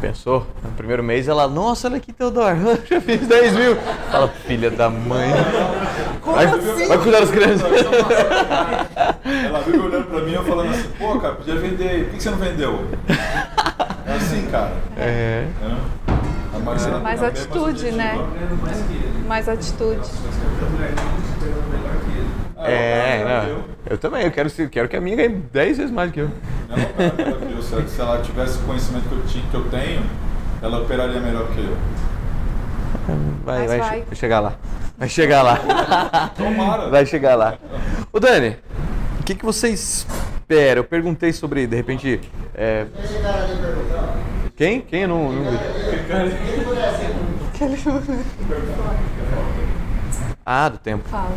[0.00, 0.46] Pensou?
[0.64, 2.56] No primeiro mês ela, nossa, olha aqui, Teodoro,
[2.88, 3.76] já fiz 10 mil.
[4.10, 5.28] Fala, filha da mãe.
[6.22, 6.88] Como vai, assim?
[6.88, 7.62] vai cuidar das crianças.
[9.44, 12.30] Ela viu olhando pra mim e falando assim, pô, cara, podia vender, por que você
[12.30, 12.86] não vendeu?
[14.06, 14.72] É assim, cara.
[14.96, 15.46] É.
[15.62, 16.09] é.
[17.02, 18.14] Mais atitude, né?
[19.26, 20.00] Mais atitude.
[22.56, 25.78] Ah, É, eu- não, eu- eu também, eu quero, quero que a minha ganhe 10
[25.78, 26.30] vezes mais que eu.
[26.68, 27.62] Ela opera melhor que eu.
[27.62, 30.02] Se, ela tivesse o conhecimento que eu, tinha, que eu tenho,
[30.60, 31.76] ela operaria melhor que eu.
[33.44, 33.98] Vai, vai, vai.
[34.00, 34.52] che- vai chegar lá.
[34.98, 36.30] Vai chegar lá.
[36.36, 36.90] Tomara.
[36.90, 37.54] Vai chegar lá.
[38.12, 38.56] Ô Dani,
[39.18, 40.80] o que, que você espera?
[40.80, 42.20] Eu perguntei sobre, de repente.
[42.54, 42.84] é,
[44.60, 44.82] Quem?
[44.82, 45.06] Quem?
[45.06, 45.58] Não, não vi.
[50.44, 51.08] Ah, do tempo.
[51.08, 51.34] Fala.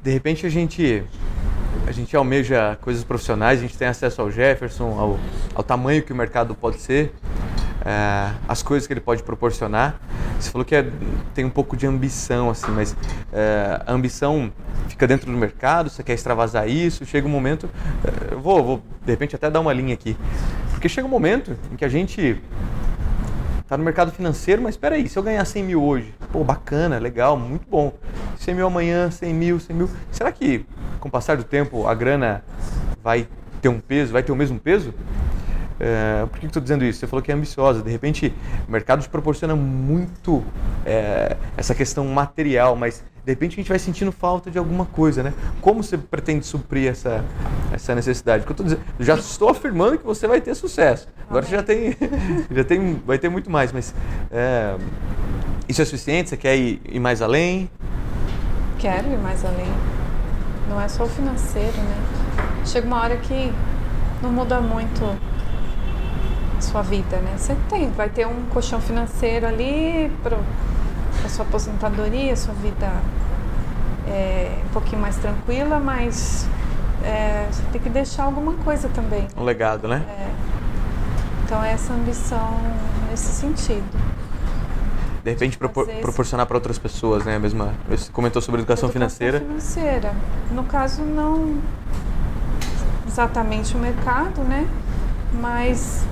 [0.00, 1.02] De repente a gente
[1.84, 5.18] a gente almeja coisas profissionais, a gente tem acesso ao Jefferson, ao,
[5.52, 7.12] ao tamanho que o mercado pode ser,
[7.86, 10.00] é, as coisas que ele pode proporcionar.
[10.40, 10.90] Você falou que é-
[11.34, 12.96] tem um pouco de ambição, assim, mas
[13.32, 14.52] é, a ambição
[14.88, 17.70] fica dentro do mercado, você quer extravasar isso, chega um momento,
[18.04, 20.16] é, eu vou, vou de repente até dar uma linha aqui,
[20.72, 22.42] porque chega um momento em que a gente
[23.68, 26.98] tá no mercado financeiro, mas espera aí, se eu ganhar 100 mil hoje, pô, bacana,
[26.98, 27.92] legal, muito bom.
[28.38, 29.90] 100 mil amanhã, 100 mil, 100 mil.
[30.10, 30.66] Será que
[31.00, 32.44] com o passar do tempo a grana
[33.02, 33.28] vai
[33.60, 34.92] ter um peso, vai ter o mesmo peso?
[35.78, 37.00] É, por que estou dizendo isso?
[37.00, 37.82] Você falou que é ambiciosa.
[37.82, 38.32] De repente,
[38.66, 40.42] o mercado te proporciona muito
[40.84, 45.22] é, essa questão material, mas de repente a gente vai sentindo falta de alguma coisa,
[45.22, 45.34] né?
[45.60, 47.24] Como você pretende suprir essa,
[47.72, 48.44] essa necessidade?
[48.44, 51.08] Porque eu tô dizendo, já estou afirmando que você vai ter sucesso.
[51.28, 51.96] Agora você já tem,
[52.50, 53.92] já tem, vai ter muito mais, mas
[54.30, 54.76] é,
[55.68, 56.30] isso é suficiente?
[56.30, 57.68] Você quer ir, ir mais além?
[58.78, 59.72] Quero ir mais além.
[60.68, 62.62] Não é só o financeiro, né?
[62.64, 63.52] Chega uma hora que
[64.22, 65.18] não muda muito
[66.60, 67.34] sua vida, né?
[67.36, 70.36] Você tem, vai ter um colchão financeiro ali para
[71.24, 72.90] a sua aposentadoria, sua vida
[74.08, 76.46] é um pouquinho mais tranquila, mas
[77.02, 79.26] é, você tem que deixar alguma coisa também.
[79.36, 80.02] Um legado, né?
[80.08, 80.28] É.
[81.44, 82.60] Então é essa ambição
[83.10, 83.84] nesse sentido.
[85.22, 87.34] De repente propor- proporcionar para outras pessoas, né?
[87.36, 89.40] A mesma, você comentou sobre educação, financeira.
[89.40, 90.12] financeira.
[90.52, 91.58] No caso, não
[93.06, 94.68] exatamente o mercado, né?
[95.40, 96.04] Mas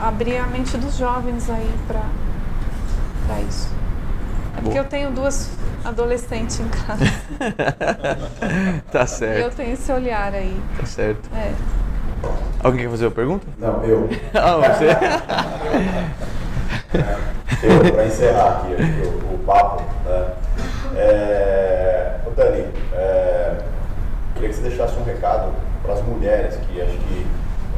[0.00, 3.68] abrir a mente dos jovens aí para isso.
[4.52, 4.78] É porque Boa.
[4.78, 5.50] eu tenho duas
[5.84, 7.04] adolescentes em casa.
[8.90, 10.60] tá e eu certo, tenho esse olhar aí.
[10.78, 11.28] tá certo.
[11.34, 11.52] É.
[12.62, 13.46] Alguém quer fazer uma pergunta?
[13.58, 14.08] Não, eu.
[14.34, 14.88] Ah, você?
[17.62, 20.34] Eu, para encerrar aqui o, o papo, né?
[20.96, 23.56] É, ô Dani, é,
[24.34, 27.26] queria que você deixasse um recado para as mulheres que acho que,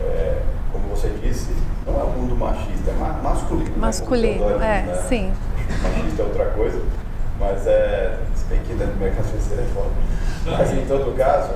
[0.03, 0.39] é,
[0.73, 1.55] como você disse,
[1.87, 3.70] não é um mundo machista, é ma- masculino.
[3.70, 3.76] né?
[3.76, 5.05] Masculino, você é, né?
[5.09, 5.32] sim.
[5.82, 6.80] Machista é outra coisa,
[7.39, 8.18] mas é.
[8.34, 9.91] Se bem que dentro do mercado financeiro é foda.
[10.59, 11.51] Mas em todo caso,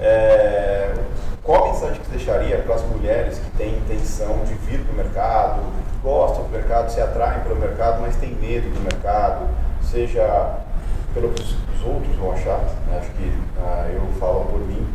[0.00, 0.94] é,
[1.42, 4.92] qual a mensagem que você deixaria para as mulheres que têm intenção de vir para
[4.92, 5.60] o mercado,
[6.02, 9.48] gostam do mercado, se atraem pelo mercado, mas têm medo do mercado,
[9.82, 10.56] seja
[11.14, 12.98] pelo que os os outros vão achar, né?
[13.00, 14.86] acho que ah, eu falo por mim,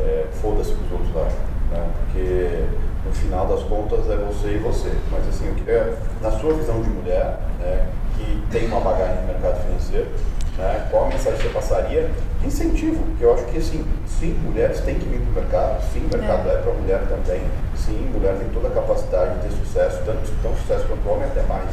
[0.00, 1.38] é, foda-se o que os outros acham,
[1.74, 1.90] né?
[1.98, 2.64] porque
[3.04, 4.92] no final das contas é você e você.
[5.10, 9.62] Mas assim, queria, na sua visão de mulher, né, que tem uma bagagem no mercado
[9.62, 10.08] financeiro,
[10.56, 12.10] né, qual a mensagem você passaria
[12.44, 13.02] incentivo?
[13.04, 16.16] Porque eu acho que assim, sim, mulheres têm que vir para o mercado, sim, o
[16.16, 17.42] mercado é, para a mulher também,
[17.76, 21.26] sim, mulher tem toda a capacidade de ter sucesso, tanto tão sucesso quanto o homem,
[21.26, 21.70] até mais.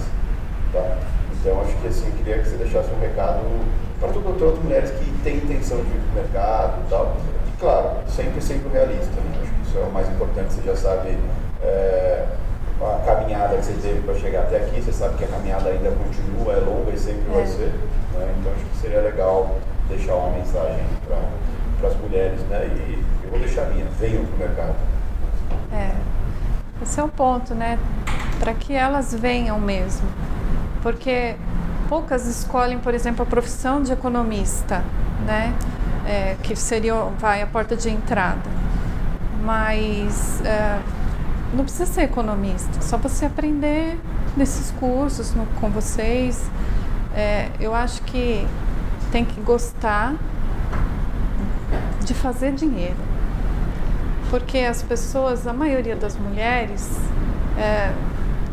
[0.73, 0.97] Tá?
[1.33, 3.41] Então acho que assim, eu queria que você deixasse um recado
[3.99, 7.17] para todas as mulheres que têm intenção de vir para o mercado e tal.
[7.47, 9.11] E claro, sempre sempre realista.
[9.15, 9.60] Né?
[9.71, 11.17] Isso é o mais importante, você já sabe
[11.63, 12.25] é,
[12.81, 15.91] a caminhada que você teve para chegar até aqui, você sabe que a caminhada ainda
[15.91, 17.45] continua, é longa e sempre vai É.
[17.45, 17.73] ser.
[18.13, 18.35] Né?
[18.37, 19.55] Então acho que seria legal
[19.87, 22.65] deixar uma mensagem para as mulheres, né?
[22.65, 24.75] E eu vou deixar a minha, venham para o mercado.
[25.71, 25.91] É.
[26.83, 27.79] Esse é o ponto, né?
[28.41, 30.05] Para que elas venham mesmo.
[30.81, 31.37] Porque
[31.87, 34.83] poucas escolhem, por exemplo, a profissão de economista,
[35.25, 35.53] né?
[36.05, 38.60] É, que seria vai, a porta de entrada.
[39.43, 40.79] Mas é,
[41.53, 43.99] não precisa ser economista, só você aprender
[44.37, 46.49] nesses cursos no- com vocês.
[47.15, 48.47] É, eu acho que
[49.11, 50.13] tem que gostar
[52.05, 52.95] de fazer dinheiro
[54.29, 56.97] porque as pessoas, a maioria das mulheres,
[57.57, 57.91] é,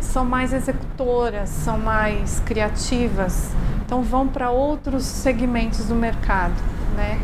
[0.00, 3.50] são mais executoras, são mais criativas,
[3.86, 6.54] então vão para outros segmentos do mercado,
[6.96, 7.20] né?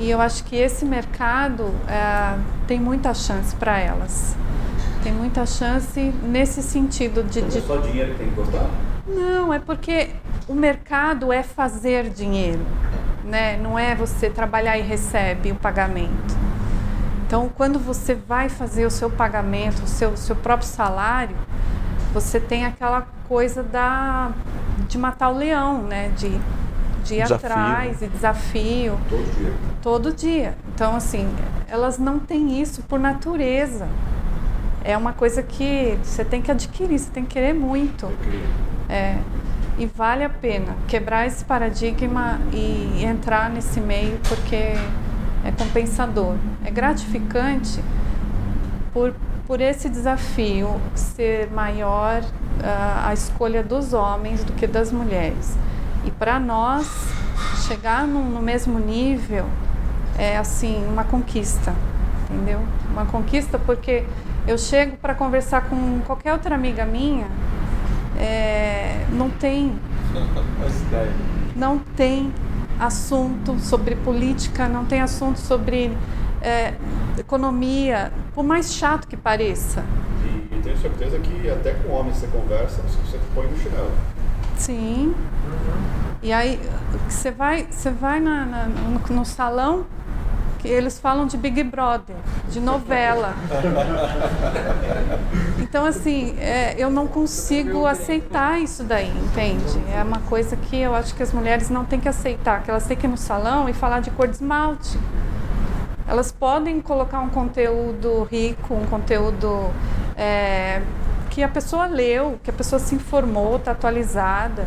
[0.00, 4.34] E eu acho que esse mercado é, tem muita chance para elas.
[5.02, 8.66] Tem muita chance nesse sentido de, de É só dinheiro que tem que gostar.
[9.06, 10.08] não, é porque
[10.48, 12.60] o mercado é fazer dinheiro,
[13.24, 13.58] né?
[13.58, 16.34] Não é você trabalhar e recebe o pagamento.
[17.26, 21.36] Então, quando você vai fazer o seu pagamento, o seu, seu próprio salário,
[22.14, 24.32] você tem aquela coisa da
[24.88, 26.10] de matar o leão, né?
[26.16, 26.40] De,
[27.04, 27.36] de ir Desafio.
[27.36, 29.52] atrás e desafio Todo dia.
[29.82, 30.54] todo dia.
[30.74, 31.28] Então, assim,
[31.68, 33.88] elas não têm isso por natureza.
[34.82, 38.08] É uma coisa que você tem que adquirir, você tem que querer muito.
[38.88, 39.18] É,
[39.78, 44.56] e vale a pena quebrar esse paradigma e entrar nesse meio porque
[45.44, 46.34] é compensador.
[46.64, 47.82] É gratificante
[48.92, 49.14] por,
[49.46, 52.22] por esse desafio ser maior
[52.62, 55.56] ah, a escolha dos homens do que das mulheres.
[56.04, 56.86] E para nós
[57.66, 59.46] chegar no, no mesmo nível
[60.18, 61.74] é assim uma conquista,
[62.28, 62.60] entendeu?
[62.90, 64.04] Uma conquista porque
[64.46, 67.26] eu chego para conversar com qualquer outra amiga minha,
[68.18, 69.78] é, não tem
[71.54, 72.32] não tem
[72.78, 75.96] assunto sobre política, não tem assunto sobre
[76.40, 76.74] é,
[77.18, 79.84] economia, por mais chato que pareça.
[80.24, 83.92] E, e tenho certeza que até com homens você conversa, você põe no chinelo.
[84.56, 85.14] Sim.
[86.22, 86.60] E aí
[87.08, 89.86] você vai, você vai na, na- no, no salão
[90.58, 92.16] que eles falam de Big Brother,
[92.50, 93.34] de novela.
[95.58, 99.80] Então assim, é, eu não consigo aceitar isso daí, entende?
[99.94, 102.84] É uma coisa que eu acho que as mulheres não têm que aceitar, que elas
[102.86, 104.98] têm que ir no salão e falar de cor de esmalte.
[106.08, 109.70] Elas podem colocar um conteúdo rico, um conteúdo
[110.16, 110.82] é,
[111.30, 114.66] que a pessoa leu, que a pessoa se informou, está atualizada.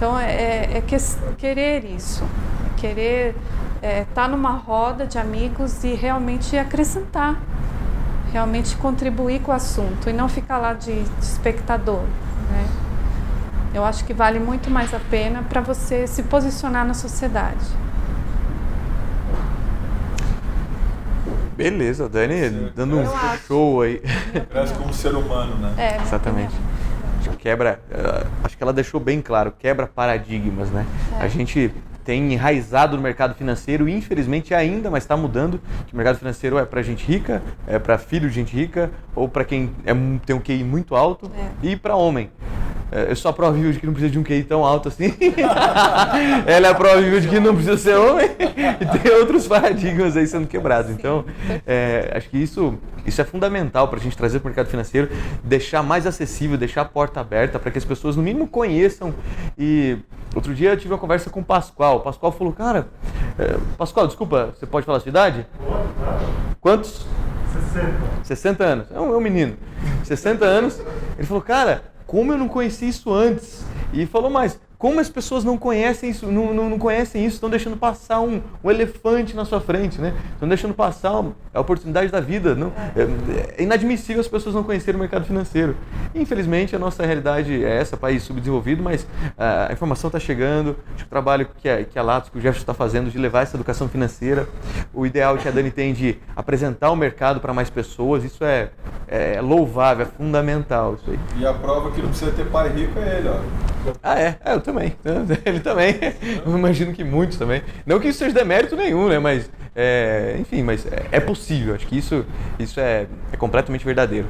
[0.00, 0.96] Então é, é- é que-
[1.36, 2.24] querer isso,
[2.74, 3.36] é querer
[4.00, 7.36] estar numa roda de amigos e realmente acrescentar,
[8.32, 12.00] realmente contribuir com o assunto e não ficar lá de, de espectador.
[12.50, 12.66] Né?
[13.74, 17.66] Eu acho que vale muito mais a pena para você se posicionar na sociedade.
[21.58, 23.06] Beleza, Dani dando um
[23.46, 23.98] show aí.
[24.50, 25.74] Cresce como ser humano, né?
[25.76, 26.54] É, Exatamente.
[27.36, 30.86] Quebra, eh, acho que ela deixou bem claro, quebra paradigmas, né?
[31.18, 31.24] É.
[31.24, 31.72] A gente
[32.04, 36.64] tem enraizado no mercado financeiro infelizmente ainda, mas está mudando, que o mercado financeiro é
[36.64, 39.92] para gente rica, é para filho de gente rica, ou para quem é,
[40.24, 41.30] tem um QI muito alto,
[41.62, 41.66] É.
[41.68, 42.30] e para homem.
[42.92, 44.88] Eh, Eu sou a prova viva de que não precisa de um QI tão alto
[44.88, 45.14] assim.
[46.46, 48.28] Ela é a prova viva de que não precisa ser homem.
[48.80, 50.90] E tem outros paradigmas aí sendo quebrados.
[50.90, 51.24] Então,
[51.66, 52.74] é, acho que isso,
[53.06, 55.08] isso é fundamental para a gente trazer para o mercado financeiro,
[55.42, 59.14] deixar mais acessível, deixar a porta aberta para que as pessoas, no mínimo, conheçam.
[59.58, 59.98] E
[60.34, 61.98] outro dia eu tive uma conversa com o Pascoal.
[61.98, 62.88] O Pascoal falou, cara,
[63.38, 65.46] é, Pascoal, desculpa, você pode falar a sua idade?
[66.60, 67.06] Quantos?
[67.72, 67.90] 60.
[68.24, 68.86] 60 anos.
[68.94, 69.56] É um, é um menino.
[70.04, 70.80] 60 anos.
[71.18, 73.64] Ele falou, cara, como eu não conheci isso antes?
[73.92, 77.50] E falou mais, como as pessoas não conhecem isso, não, não, não conhecem isso, estão
[77.50, 80.14] deixando passar um, um elefante na sua frente, né?
[80.32, 81.22] Estão deixando passar
[81.52, 82.54] a oportunidade da vida.
[82.54, 85.76] Não, é, é inadmissível as pessoas não conhecerem o mercado financeiro.
[86.14, 89.06] Infelizmente, a nossa realidade é essa, país subdesenvolvido, mas
[89.36, 90.74] ah, a informação está chegando.
[90.98, 93.58] O trabalho que a, que a Latos, que o Jefferson está fazendo de levar essa
[93.58, 94.48] educação financeira,
[94.94, 98.70] o ideal que a Dani tem de apresentar o mercado para mais pessoas, isso é,
[99.06, 101.18] é louvável, é fundamental isso aí.
[101.38, 103.40] E a prova que não precisa ter pai rico é ele, ó.
[104.02, 104.38] Ah, é?
[104.44, 104.94] É, eu também.
[105.44, 105.96] Ele também.
[106.46, 107.62] Eu imagino que muitos também.
[107.84, 109.18] Não que isso seja demérito nenhum, né?
[109.18, 111.74] Mas, é, enfim, mas é, é possível.
[111.74, 112.24] Acho que isso,
[112.58, 114.28] isso é, é completamente verdadeiro.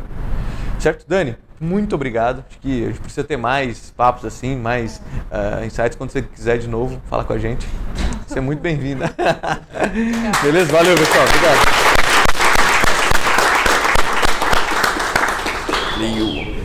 [0.78, 1.04] Certo?
[1.06, 2.42] Dani, muito obrigado.
[2.48, 5.96] Acho que a gente precisa ter mais papos assim, mais ah, insights.
[5.96, 7.66] Quando você quiser de novo, fala com a gente.
[8.26, 9.14] Você é muito bem-vinda.
[10.42, 10.72] Beleza?
[10.72, 11.24] Valeu, pessoal.
[11.26, 11.90] Obrigado.
[15.98, 16.60] Valeu.